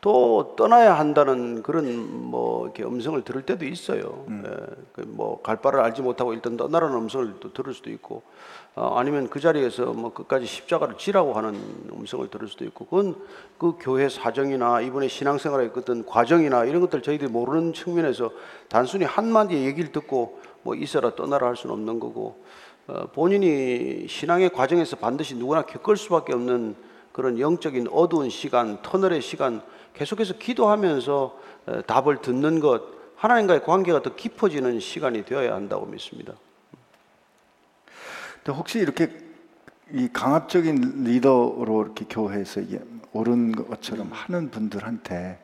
[0.00, 4.24] 또 떠나야 한다는 그런 뭐 이렇게 음성을 들을 때도 있어요.
[4.30, 4.50] 예,
[4.92, 8.22] 그 뭐갈 바를 알지 못하고 일단 떠나라는 음성을 또 들을 수도 있고
[8.76, 11.60] 어, 아니면 그 자리에서 뭐 끝까지 십자가를 지라고 하는
[11.92, 13.16] 음성을 들을 수도 있고 그건
[13.58, 18.30] 그 교회 사정이나 이분의 신앙생활의 어떤 과정이나 이런 것들 저희들이 모르는 측면에서
[18.68, 22.40] 단순히 한 마디 얘기를 듣고 뭐 있어라 떠나라 할 수는 없는 거고
[22.86, 26.76] 어, 본인이 신앙의 과정에서 반드시 누구나 겪을 수밖에 없는
[27.10, 29.60] 그런 영적인 어두운 시간, 터널의 시간
[29.98, 32.82] 계속해서 기도하면서 어, 답을 듣는 것
[33.16, 36.34] 하나님과의 관계가 더 깊어지는 시간이 되어야 한다고 믿습니다.
[38.36, 39.10] 근데 혹시 이렇게
[39.92, 42.80] 이 강압적인 리더로 이렇게 교회에서 이게
[43.12, 45.40] 옳은 것처럼 하는 분들한테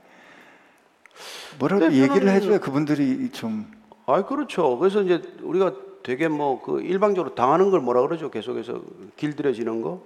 [1.59, 3.71] 뭐라도 근데 얘기를 해줘야 그분들이 좀
[4.07, 4.79] 아, 그렇죠.
[4.79, 5.73] 그래서 이제 우리가
[6.05, 8.31] 되게 뭐 그 일방적으로 당하는 걸 뭐라 그러죠?
[8.31, 8.83] 계속해서
[9.17, 10.03] 길들여지는 거.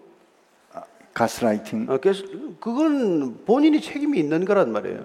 [1.14, 2.24] 가스라이팅 어, 그래서
[2.60, 5.04] 그건 본인이 책임이 있는 거란 말이에요.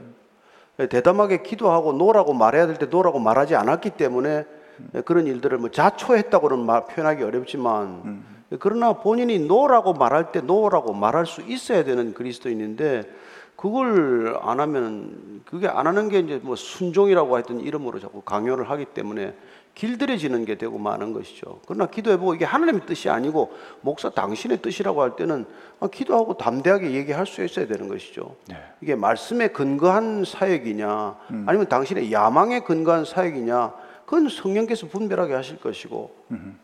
[0.89, 4.45] 대담하게 기도하고 no라고 말해야 될 때 no라고 말하지 않았기 때문에
[5.05, 8.23] 그런 일들을 뭐 자초했다고는 말- 표현하기 어렵지만
[8.59, 13.03] 그러나 본인이 no라고 말할 때 no라고 말할 수 있어야 되는 그리스도인인데
[13.63, 18.87] 그걸 안 하면 그게 안 하는 게 이제 뭐 순종이라고 하여튼 이름으로 자꾸 강요를 하기
[18.87, 19.33] 때문에
[19.73, 21.61] 길들여지는 게 되고 마는 것이죠.
[21.65, 25.45] 그러나 기도해보고 이게 하나님의 뜻이 아니고 목사 당신의 뜻이라고 할 때는
[25.79, 28.35] 아, 기도하고 담대하게 얘기할 수 있어야 되는 것이죠.
[28.81, 36.13] 이게 말씀에 근거한 사역이냐 아니면 당신의 야망에 근거한 사역이냐 그건 성령께서 분별하게 하실 것이고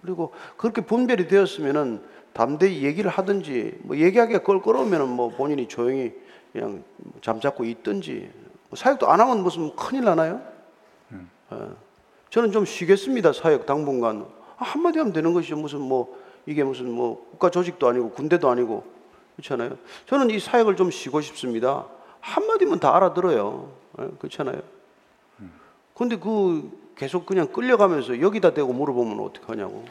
[0.01, 2.01] 그리고 그렇게 분별이 되었으면은
[2.33, 6.13] 담대히 얘기를 하든지 뭐 얘기하기가 껄끄러우면은 뭐 본인이 조용히
[6.51, 6.83] 그냥
[7.21, 8.31] 잠자고 있든지.
[8.69, 10.41] 뭐 사역도 안 하면 무슨 큰일 나나요?
[11.13, 11.57] 예.
[12.29, 14.25] 저는 좀 쉬겠습니다 사역 당분간.
[14.57, 15.55] 아, 한마디 하면 되는 것이죠.
[15.55, 18.83] 무슨 뭐 이게 무슨 뭐 국가 조직도 아니고 군대도 아니고.
[19.35, 19.77] 그렇잖아요.
[20.05, 21.85] 저는 이 사역을 좀 쉬고 싶습니다.
[22.19, 23.71] 한마디면 다 알아들어요.
[23.99, 24.61] 예, 그렇잖아요.
[25.95, 29.85] 근데 그 계속 그냥 끌려가면서 여기다 대고 물어보면 어떡하냐고.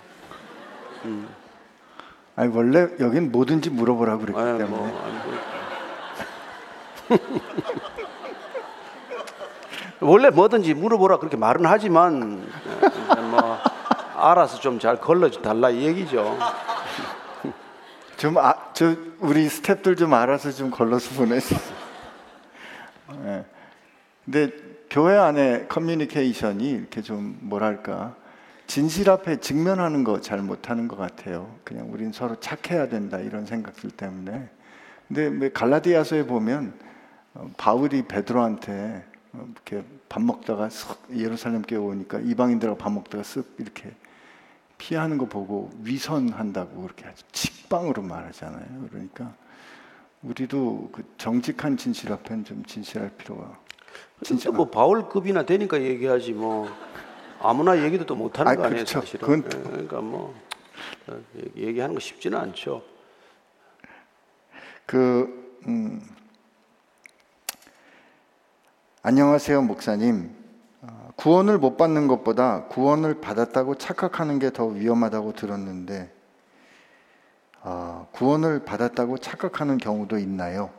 [2.37, 4.69] 아니 원래 여긴 뭐든지 물어보라고 그랬기 아이, 때문에.
[4.69, 5.58] 뭐, 아니, 뭐.
[10.01, 12.47] 원래 뭐든지 물어보라 그렇게 말은 하지만
[12.79, 13.59] 이제 뭐
[14.17, 16.39] 알아서 좀 잘 걸러 달라 이 얘기죠.
[18.17, 21.61] 좀 아, 저 우리 스탭들 좀 알아서 좀 걸러서 보내세요.
[23.25, 23.45] 예.
[24.25, 24.51] 근데
[24.91, 28.15] 교회 안에 커뮤니케이션이 이렇게 좀 뭐랄까
[28.67, 31.55] 진실 앞에 직면하는 거 잘 못하는 것 같아요.
[31.65, 34.49] 그냥 우린 서로 착해야 된다 이런 생각들 때문에.
[35.07, 36.88] 근데 왜 갈라디아서에 보면 어,
[37.57, 43.93] 바울이 베드로한테 어, 이렇게 밥 먹다가 쓱 예루살렘 교회 오니까 이방인들하고 밥 먹다가 쓱 이렇게
[44.79, 48.87] 피하는 거 보고 위선한다고 그렇게 아주 직방으로 말하잖아요.
[48.91, 49.35] 그러니까
[50.23, 53.59] 우리도 그 정직한 진실 앞엔 좀 진실할 필요가
[54.23, 56.69] 진짜 뭐 바울급이나 되니까 얘기하지 뭐
[57.41, 59.01] 아무나 얘기도 또 못하는 아이, 거 아니에요 그렇죠.
[59.01, 59.21] 사실은.
[59.43, 60.35] 그건 예, 그러니까 뭐
[61.09, 62.83] 어, 얘기- 얘기하는 거 쉽지는 않죠.
[64.87, 66.01] 그 음,
[69.03, 70.31] 안녕하세요 목사님.
[70.83, 76.13] 어, 구원을 못 받는 것보다 구원을 받았다고 착각하는 게 더 위험하다고 들었는데
[77.63, 80.71] 아, 구원을 받았다고 착각하는 경우도 있나요?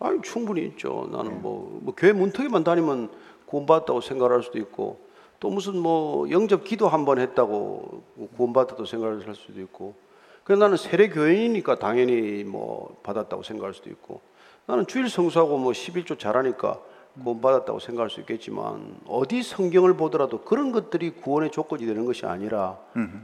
[0.00, 1.08] 아니 충분히 있죠.
[1.12, 3.10] 나는 뭐, 뭐 교회 문턱에만 다니면
[3.46, 4.98] 구원받았다고 생각할 수도 있고
[5.40, 8.02] 또 무슨 뭐 영접 기도 한 번 했다고
[8.36, 9.94] 구원받았다고 생각을 할 수도 있고
[10.44, 14.20] 그래 나는 세례 교인이니까 당연히 뭐 받았다고 생각할 수도 있고
[14.72, 16.78] 나는 주일 성수하고 뭐 11조 잘하니까
[17.22, 22.78] 구원받았다고 생각할 수 있겠지만 어디 성경을 보더라도 그런 것들이 구원의 조건이 되는 것이 아니라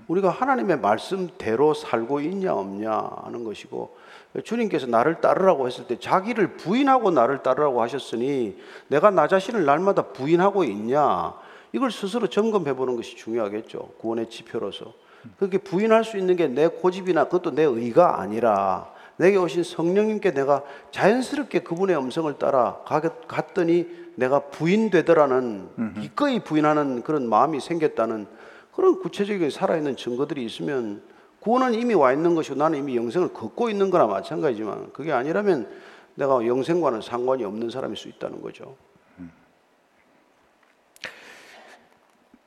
[0.08, 2.90] 우리가 하나님의 말씀대로 살고 있냐 없냐
[3.24, 3.96] 하는 것이고
[4.44, 10.64] 주님께서 나를 따르라고 했을 때 자기를 부인하고 나를 따르라고 하셨으니 내가 나 자신을 날마다 부인하고
[10.64, 11.32] 있냐?
[11.72, 13.92] 이걸 스스로 점검해 보는 것이 중요하겠죠.
[14.02, 14.92] 구원의 지표로서.
[15.38, 20.62] 그렇게 부인할 수 있는 게 내 고집이나 그것도 내 의가 아니라 내게 오신 성령님께 내가
[20.90, 25.68] 자연스럽게 그분의 음성을 따라 가- 갔더니 내가 부인되더라는
[26.00, 28.26] 기꺼이 부인하는 그런 마음이 생겼다는
[28.74, 31.02] 그런 구체적인 살아있는 증거들이 있으면
[31.40, 35.68] 구원은 이미 와 있는 것이고 나는 이미 영생을 걷고 있는 거나 마찬가지지만 그게 아니라면
[36.14, 38.74] 내가 영생과는 상관이 없는 사람일 수 있다는 거죠.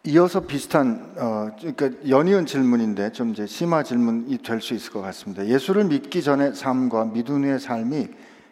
[0.03, 5.45] 이어서 비슷한 어, 그러니까 연이은 질문인데 좀 이제 심화 질문이 될 수 있을 것 같습니다.
[5.45, 8.07] 예수를 믿기 전의 삶과 믿은 후의 삶이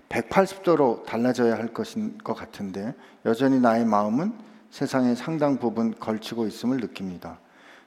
[0.10, 2.94] 180도로 달라져야 할 것인 것 같은데
[3.26, 4.34] 여전히 나의 마음은
[4.70, 7.40] 세상의 상당 부분 걸치고 있음을 느낍니다.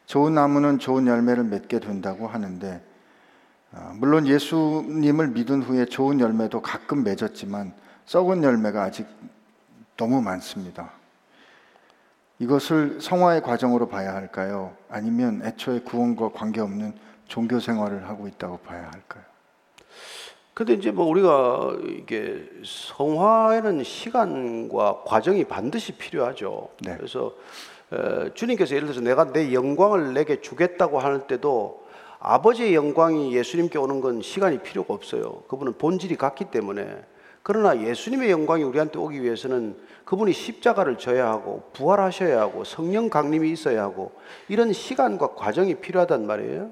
[0.06, 2.84] 좋은 나무는 좋은 열매를 맺게 된다고 하는데
[3.70, 7.74] 아, 물론 예수님을 믿은 후에 좋은 열매도 가끔 맺었지만
[8.06, 9.06] 썩은 열매가 아직
[9.96, 11.01] 너무 많습니다.
[12.42, 14.74] 이것을 성화의 과정으로 봐야 할까요?
[14.88, 16.92] 아니면 애초에 구원과 관계없는
[17.28, 19.22] 종교 생활을 하고 있다고 봐야 할까요?
[20.52, 26.70] 근데 이제 뭐 우리가 이게 성화에는 시간과 과정이 반드시 필요하죠.
[26.80, 26.96] 네.
[26.96, 27.32] 그래서
[27.92, 31.86] 어, 주님께서 예를 들어서 내가 내 영광을 내게 주겠다고 할 때도
[32.18, 35.42] 아버지의 영광이 예수님께 오는 건 시간이 필요가 없어요.
[35.46, 37.04] 그분은 본질이 같기 때문에.
[37.42, 43.82] 그러나 예수님의 영광이 우리한테 오기 위해서는 그분이 십자가를 져야 하고 부활하셔야 하고 성령 강림이 있어야
[43.82, 44.12] 하고
[44.48, 46.70] 이런 시간과 과정이 필요하단 말이에요.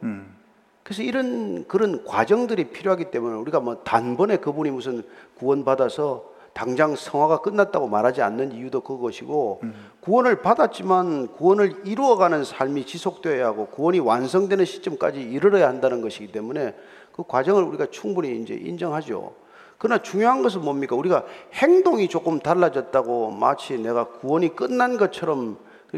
[0.82, 5.02] 그래서 이런 그런 과정들이 필요하기 때문에 우리가 뭐 단번에 그분이 무슨
[5.38, 9.62] 구원받아서 당장 성화가 끝났다고 말하지 않는 이유도 그것이고
[10.00, 16.74] 구원을 받았지만 구원을 이루어가는 삶이 지속되어야 하고 구원이 완성되는 시점까지 이르러야 한다는 것이기 때문에
[17.12, 19.32] 그 과정을 우리가 충분히 이제 인정하죠.
[19.80, 20.94] 그러나 중요한 것은 뭡니까?
[20.94, 21.24] 우리가
[21.54, 25.56] 행동이 조금 달라졌다고 마치 내가 구원이 끝난 것처럼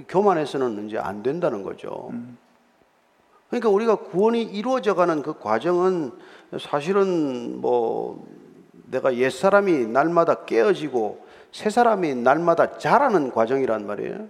[0.08, 2.12] 교만해서는 이제 안 된다는 거죠.
[3.48, 6.12] 그러니까 우리가 구원이 이루어져 가는 그 과정은
[6.60, 8.24] 사실은 뭐
[8.88, 14.28] 내가 옛 사람이 날마다 깨어지고 새 사람이 날마다 자라는 과정이란 말이에요.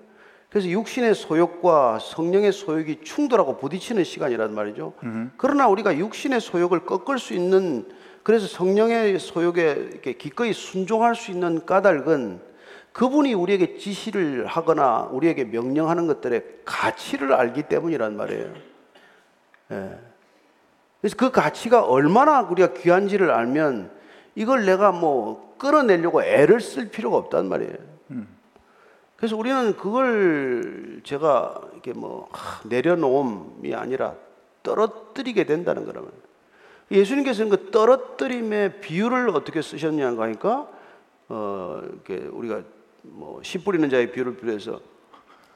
[0.48, 4.94] 그래서 육신의 소욕과 성령의 소욕이 충돌하고 부딪히는 시간이란 말이죠.
[5.36, 7.86] 그러나 우리가 육신의 소욕을 꺾을 수 있는
[8.23, 12.41] 그래서 성령의 소욕에 이렇게 기꺼이 순종할 수 있는 까닭은
[12.93, 18.53] 그분이 우리에게 지시를 하거나 우리에게 명령하는 것들의 가치를 알기 때문이란 말이에요.
[19.73, 19.99] 예.
[21.01, 23.91] 그래서 그 가치가 얼마나 우리가 귀한지를 알면
[24.35, 27.93] 이걸 내가 뭐 끌어내려고 애를 쓸 필요가 없단 말이에요.
[29.16, 32.29] 그래서 우리는 그걸 제가 이렇게 뭐
[32.64, 34.16] 내려놓음이 아니라
[34.64, 36.11] 떨어뜨리게 된다는 거라면
[36.91, 40.68] 예수님께서는 그 떨어뜨림의 비유를 어떻게 쓰셨냐고 하니까
[41.28, 42.62] 어 이렇게 우리가
[43.03, 44.80] 뭐씨 뿌리는 자의 비유를 빌해서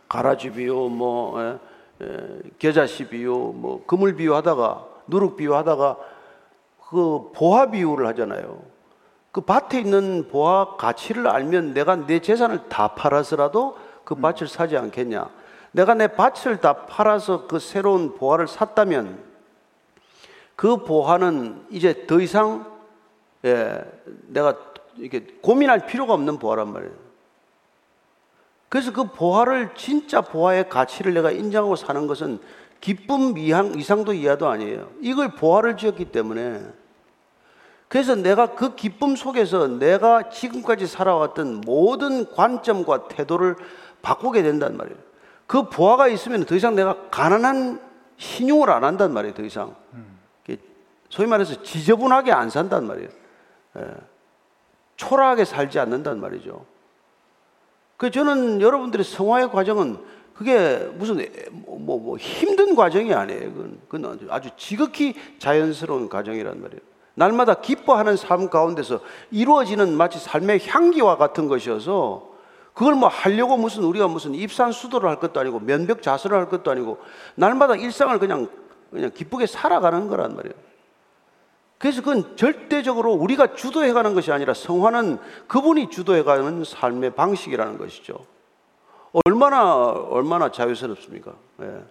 [0.09, 1.59] 가라지 비유 뭐 에,
[2.03, 5.97] 에, 겨자씨 비유 뭐 그물 비유하다가 누룩 비유하다가
[6.89, 8.63] 그 보화 비유를 하잖아요.
[9.33, 15.29] 그 밭에 있는 보화 가치를 알면 내가 내 재산을 다 팔아서라도 그 밭을 사지 않겠냐.
[15.73, 19.26] 내가 내 밭을 다 팔아서 그 새로운 보화를 샀다면
[20.57, 22.75] 그 보화는 이제 더 이상
[23.45, 23.85] 예,
[24.29, 24.57] 내가
[24.97, 26.93] 이렇게 고민할 필요가 없는 보화란 말이에요.
[28.69, 32.41] 그래서 그 보화를 진짜 보화의 가치를 내가 인정하고 사는 것은
[32.81, 34.91] 기쁨 이상, 이상도 이하도 아니에요.
[35.01, 36.63] 이걸 보화를 지었기 때문에
[37.89, 43.57] 그래서 내가 그 기쁨 속에서 내가 지금까지 살아왔던 모든 관점과 태도를
[44.03, 44.99] 바꾸게 된단 말이에요.
[45.47, 47.81] 그 보화가 있으면 더 이상 내가 가난한
[48.17, 49.35] 신용을 안 한단 말이에요.
[49.35, 49.75] 더 이상.
[51.17, 53.09] 소위 말해서 지저분하게 안 산단 말이에요.
[53.79, 53.83] 예.
[54.97, 56.67] 초라하게 살지 않는단 말이죠.
[57.97, 59.99] 그 저는 여러분들의 성화의 과정은
[60.35, 61.27] 그게 무슨
[61.63, 63.51] 뭐, 뭐 힘든 과정이 아니에요.
[63.55, 66.81] 그건, 그건 아주 지극히 자연스러운 과정이란 말이에요.
[67.15, 69.01] 날마다 기뻐하는 삶 가운데서
[69.31, 72.29] 이루어지는 마치 삶의 향기와 같은 것이어서
[72.75, 76.71] 그걸 뭐 하려고 무슨 우리가 무슨 입산 수도를 할 것도 아니고 면벽 자수를 할 것도
[76.71, 76.99] 아니고
[77.37, 78.51] 날마다 일상을 그냥
[78.91, 80.66] 그냥 기쁘게 살아가는 거란 말이에요.
[81.79, 88.19] 그래서 그건 절대적으로 우리가 주도해가는 것이 아니라 성화는 그분이 주도해가는 삶의 방식이라는 것이죠.
[89.25, 91.33] 얼마나 얼마나 자유스럽습니까?
[91.63, 91.83] 예.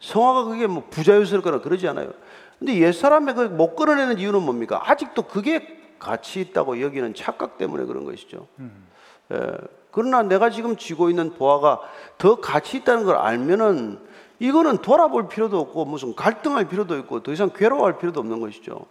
[0.00, 2.12] 성화가 그게 뭐 부자유스럽거나 그러지 않아요.
[2.58, 4.82] 근데 옛 사람의 그못 끌어내는 이유는 뭡니까?
[4.84, 8.46] 아직도 그게 가치 있다고 여기는 착각 때문에 그런 것이죠.
[8.58, 8.86] 음.
[9.32, 9.52] 예.
[9.90, 11.80] 그러나 내가 지금 쥐고 있는 보화가
[12.18, 13.98] 더 가치 있다는 걸 알면은
[14.46, 18.86] 이거는 돌아볼 필요도 없고 무슨 갈등할 필요도 있고 더 이상 괴로워할 필요도 없는 것이죠.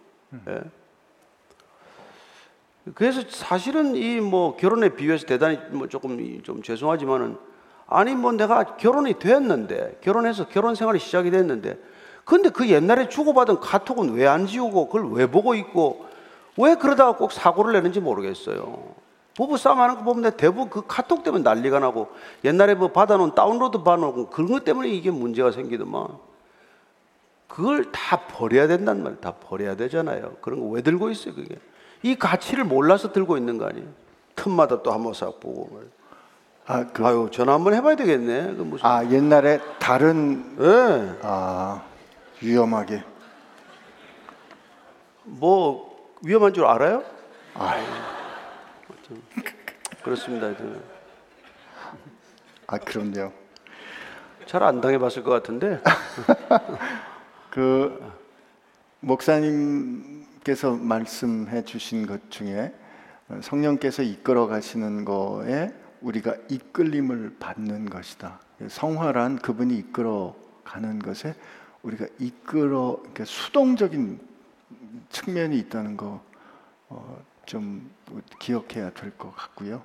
[0.48, 0.60] 예.
[2.94, 7.36] 그래서 사실은 이 뭐 결혼에 비유해서 대단히 뭐 조금 좀 죄송하지만은
[7.86, 11.78] 아니 뭐 내가 결혼이 됐는데 결혼해서 결혼 생활이 시작이 됐는데
[12.24, 16.06] 근데 그 옛날에 주고받은 카톡은 왜 안 지우고 그걸 왜 보고 있고
[16.56, 18.94] 왜 그러다가 꼭 사고를 내는지 모르겠어요.
[19.36, 22.08] 부부 싸움 하는 거 보면 대부분 그 카톡 때문에 난리가 나고
[22.44, 26.06] 옛날에 뭐 받아놓은 다운로드 받아놓은 그런 것 때문에 이게 문제가 생기더만
[27.48, 29.20] 그걸 다 버려야 된단 말이에요.
[29.20, 30.36] 다 버려야 되잖아요.
[30.40, 31.56] 그런 거 왜 들고 있어요, 그게?
[32.02, 33.86] 이 가치를 몰라서 들고 있는 거 아니에요?
[34.36, 35.82] 틈마다 또 한번 싹 보고.
[36.66, 38.54] 아, 그, 아유, 전화 한번 해봐야 되겠네.
[38.56, 38.86] 그 무슨...
[38.86, 40.56] 아, 옛날에 다른.
[40.56, 41.18] 네.
[41.22, 41.82] 아,
[42.42, 43.04] 위험하게.
[45.24, 47.02] 뭐, 위험한 줄 알아요?
[47.54, 47.74] 아,
[50.02, 50.52] 그렇습니다.
[52.66, 53.32] 아, 그럼요.
[54.46, 55.80] 잘 안 당해봤을 것 같은데.
[57.50, 58.00] 그
[59.00, 62.74] 목사님께서 말씀해 주신 것 중에
[63.42, 68.40] 성령께서 이끌어 가시는 거에 우리가 이끌림을 받는 것이다.
[68.68, 70.34] 성화란 그분이 이끌어
[70.64, 71.34] 가는 것에
[71.82, 74.20] 우리가 이끌어 그러니까 수동적인
[75.10, 76.22] 측면이 있다는 거
[77.46, 79.84] 좀 어, 기억해야 될 것 같고요.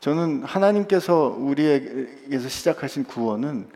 [0.00, 3.68] 저는 하나님께서 우리에게서 시작하신 구원은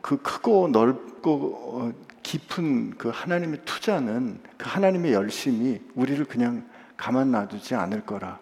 [0.00, 1.92] 그 크고 넓고 어,
[2.22, 8.38] 깊은 그 하나님의 투자는 그 하나님의 열심이 우리를 그냥 가만 놔두지 않을 거라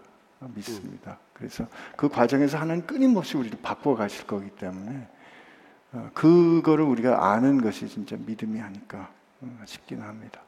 [0.55, 1.19] 믿습니다.
[1.33, 1.67] 그래서
[1.97, 5.09] 그 과정에서 하나님 끊임없이 우리를 바꿔 가실 거기 때문에
[5.93, 9.11] 어, 그거를 우리가 아는 것이 진짜 믿음이 아닐까
[9.41, 10.43] 어, 싶기는 합니다.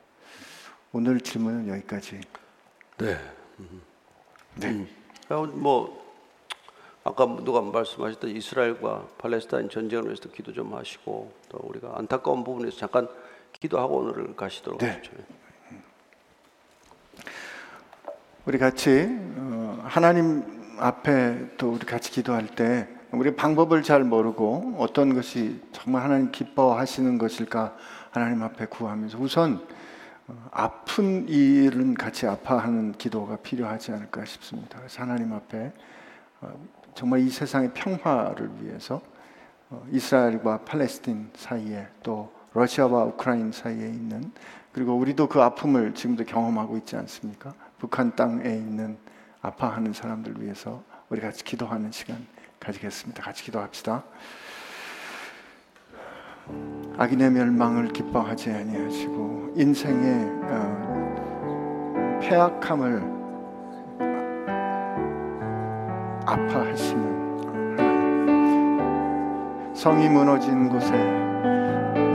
[0.93, 2.21] 오늘 질문은 여기까지.
[2.99, 3.17] 네.
[4.57, 4.87] 네.
[5.55, 6.01] 뭐
[7.03, 13.09] 아까 누가 말씀하셨던 이스라엘과 팔레스타인 전쟁을 위해서 기도 좀 하시고 또 우리가 안타까운 부분에서 잠깐
[13.53, 14.91] 기도하고 오늘을 가시도록 네.
[14.91, 15.13] 하죠.
[18.47, 19.07] 우리 같이
[19.37, 20.43] 어, 하나님
[20.79, 27.19] 앞에 또 우리 같이 기도할 때 우리 방법을 잘 모르고 어떤 것이 정말 하나님 기뻐하시는
[27.19, 27.77] 것일까
[28.11, 29.80] 하나님 앞에 구하면서 우선 어,
[30.51, 34.81] 아픈 일은 같이 아파하는 기도가 필요하지 않을까 싶습니다.
[34.97, 35.73] 하나님 앞에
[36.41, 36.53] 어,
[36.95, 39.01] 정말 이 세상의 평화를 위해서
[39.91, 44.33] 이스라엘과 팔레스틴 사이에 또 러시아와 우크라이나 사이에 있는
[44.73, 47.55] 그리고 우리도 그 아픔을 지금도 경험하고 있지 않습니까?
[47.79, 48.99] 북한 땅에 있는
[49.43, 52.27] 아파하는 사람들 위해서 우리 같이 기도하는 시간
[52.59, 53.23] 가지겠습니다.
[53.23, 54.05] 같이 기도합시다.
[56.99, 63.03] 악인의 멸망을 기뻐하지 아니하시고 인생의 어, 폐악함을
[66.27, 67.21] 아파하시는
[67.79, 69.75] 하나님.
[69.75, 70.91] 성이 무너진 곳에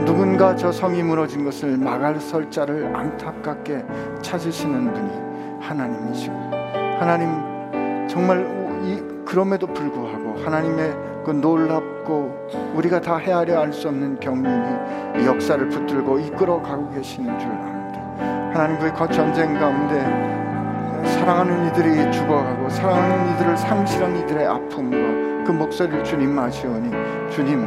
[0.04, 3.84] 누군가 저 성이 무너진 것을 막을 설 자를 안타깝게
[4.22, 5.10] 찾으시는 분이
[5.60, 6.34] 하나님이시고
[7.00, 7.28] 하나님
[8.08, 8.46] 정말
[8.84, 12.32] 이 그럼에도 불구하고 하나님의 그 놀랍 고
[12.74, 18.00] 우리가 다 헤아려 알 수 없는 경륜이 역사를 붙들고 이끌어 가고 계시는 줄 압니다.
[18.54, 20.00] 하나님 그 전쟁 가운데
[21.04, 26.90] 사랑하는 이들이 죽어가고 사랑하는 이들을 상실한 이들의 아픔과 그 목소리를 주님 마시오니
[27.30, 27.60] 주님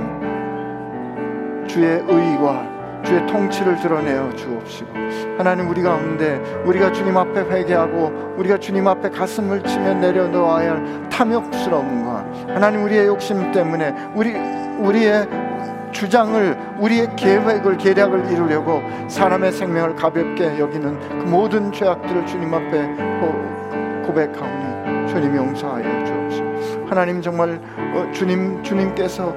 [1.67, 4.89] 주의 의와 주의 통치를 드러내어 주옵시고
[5.37, 12.25] 하나님 우리 가운데 우리가 주님 앞에 회개하고 우리가 주님 앞에 가슴을 치며 내려놓아야 할 탐욕스러움과
[12.47, 14.33] 하나님 우리의 욕심 때문에 우리
[14.79, 15.27] 우리의
[15.91, 23.09] 주장을 우리의 계획을 계략을 이루려고 사람의 생명을 가볍게 여기는 그 모든 죄악들을 주님 앞에
[24.05, 29.35] 고백하오니 주님 용서하여 주옵시고 하나님 정말 어, 주님 주님께서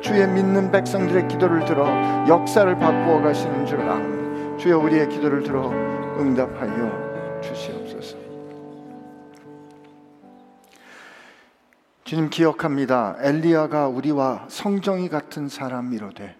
[0.00, 1.86] 주의 믿는 백성들의 기도를 들어
[2.28, 4.56] 역사를 바꾸어 가시는 줄 압니다.
[4.58, 5.70] 주여 우리의 기도를 들어
[6.18, 8.16] 응답하여 주시옵소서.
[12.04, 13.16] 주님 기억합니다.
[13.20, 16.36] 엘리야가 우리와 성정이 같은 사람이로되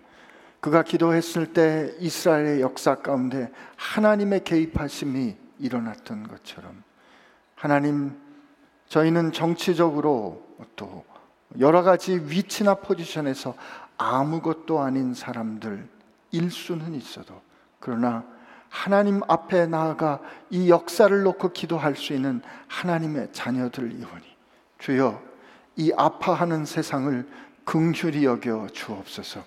[0.61, 6.82] 그가 기도했을 때 이스라엘의 역사 가운데 하나님의 개입하심이 일어났던 것처럼
[7.55, 8.16] 하나님
[8.89, 10.43] 저희는 정치적으로
[10.76, 11.05] 또
[11.59, 13.55] 여러 가지 위치나 포지션에서
[13.97, 15.87] 아무것도 아닌 사람들
[16.33, 17.41] 일 수는 있어도
[17.79, 18.25] 그러나
[18.69, 20.19] 하나님 앞에 나아가
[20.51, 24.37] 이 역사를 놓고 기도할 수 있는 하나님의 자녀들이오니
[24.79, 25.23] 주여
[25.77, 27.29] 이 아파하는 세상을
[27.65, 29.45] 긍휼히 여겨 주옵소서.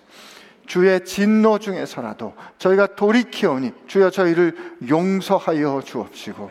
[0.68, 6.50] 주의 진노 중에서라도 저희가 돌이키오니 주여 저희를 용서하여 주옵시고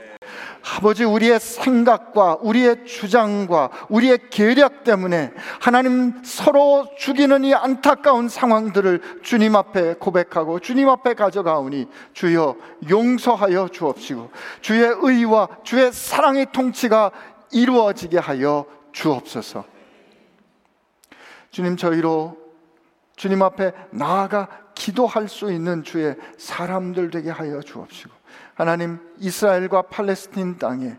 [0.76, 9.56] 아버지 우리의 생각과 우리의 주장과 우리의 계략 때문에 하나님 서로 죽이는 이 안타까운 상황들을 주님
[9.56, 12.56] 앞에 고백하고 주님 앞에 가져가오니 주여
[12.90, 17.12] 용서하여 주옵시고 주의 의와 주의 사랑의 통치가
[17.52, 19.64] 이루어지게 하여 주옵소서.
[21.52, 22.47] 주님 저희로
[23.18, 28.12] 주님 앞에 나아가 기도할 수 있는 주의 사람들 되게 하여 주옵시고
[28.54, 30.98] 하나님 이스라엘과 팔레스틴 땅에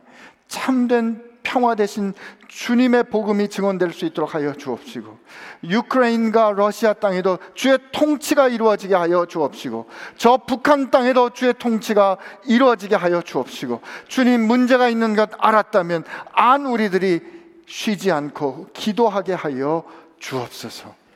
[0.49, 2.12] 참된 평화 대신
[2.49, 5.19] 주님의 복음이 증언될 수 있도록 하여 주옵시고
[5.64, 13.23] 유크레인과 러시아 땅에도 주의 통치가 이루어지게 하여 주옵시고 저 북한 땅에도 주의 통치가 이루어지게 하여
[13.23, 17.21] 주옵시고 주님 문제가 있는 것 알았다면 안 우리들이
[17.66, 19.85] 쉬지 않고 기도하게 하여
[20.19, 21.08] 주옵소서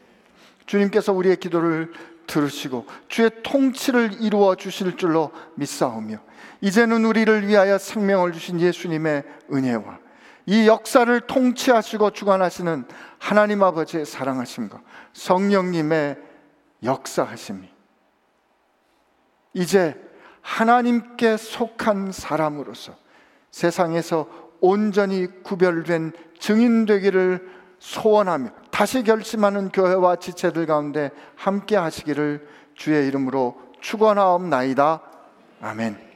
[0.72, 1.92] 주님께서 우리의 기도를
[2.26, 6.16] 들으시고 주의 통치를 이루어 주실 줄로 믿사오며
[6.62, 9.98] 이제는 우리를 위하여 생명을 주신 예수님의 은혜와
[10.46, 12.86] 이 역사를 통치하시고 주관하시는
[13.18, 14.80] 하나님 아버지의 사랑하심과
[15.12, 16.16] 성령님의
[16.82, 17.68] 역사하심이
[19.52, 19.94] 이제
[20.40, 22.96] 하나님께 속한 사람으로서
[23.50, 24.26] 세상에서
[24.62, 27.46] 온전히 구별된 증인 되기를
[27.78, 35.00] 소원하며 다시 결심하는 교회와 지체들 가운데 함께 하시기를 주의 이름으로 축원하옵나이다.
[35.60, 36.11] 아멘.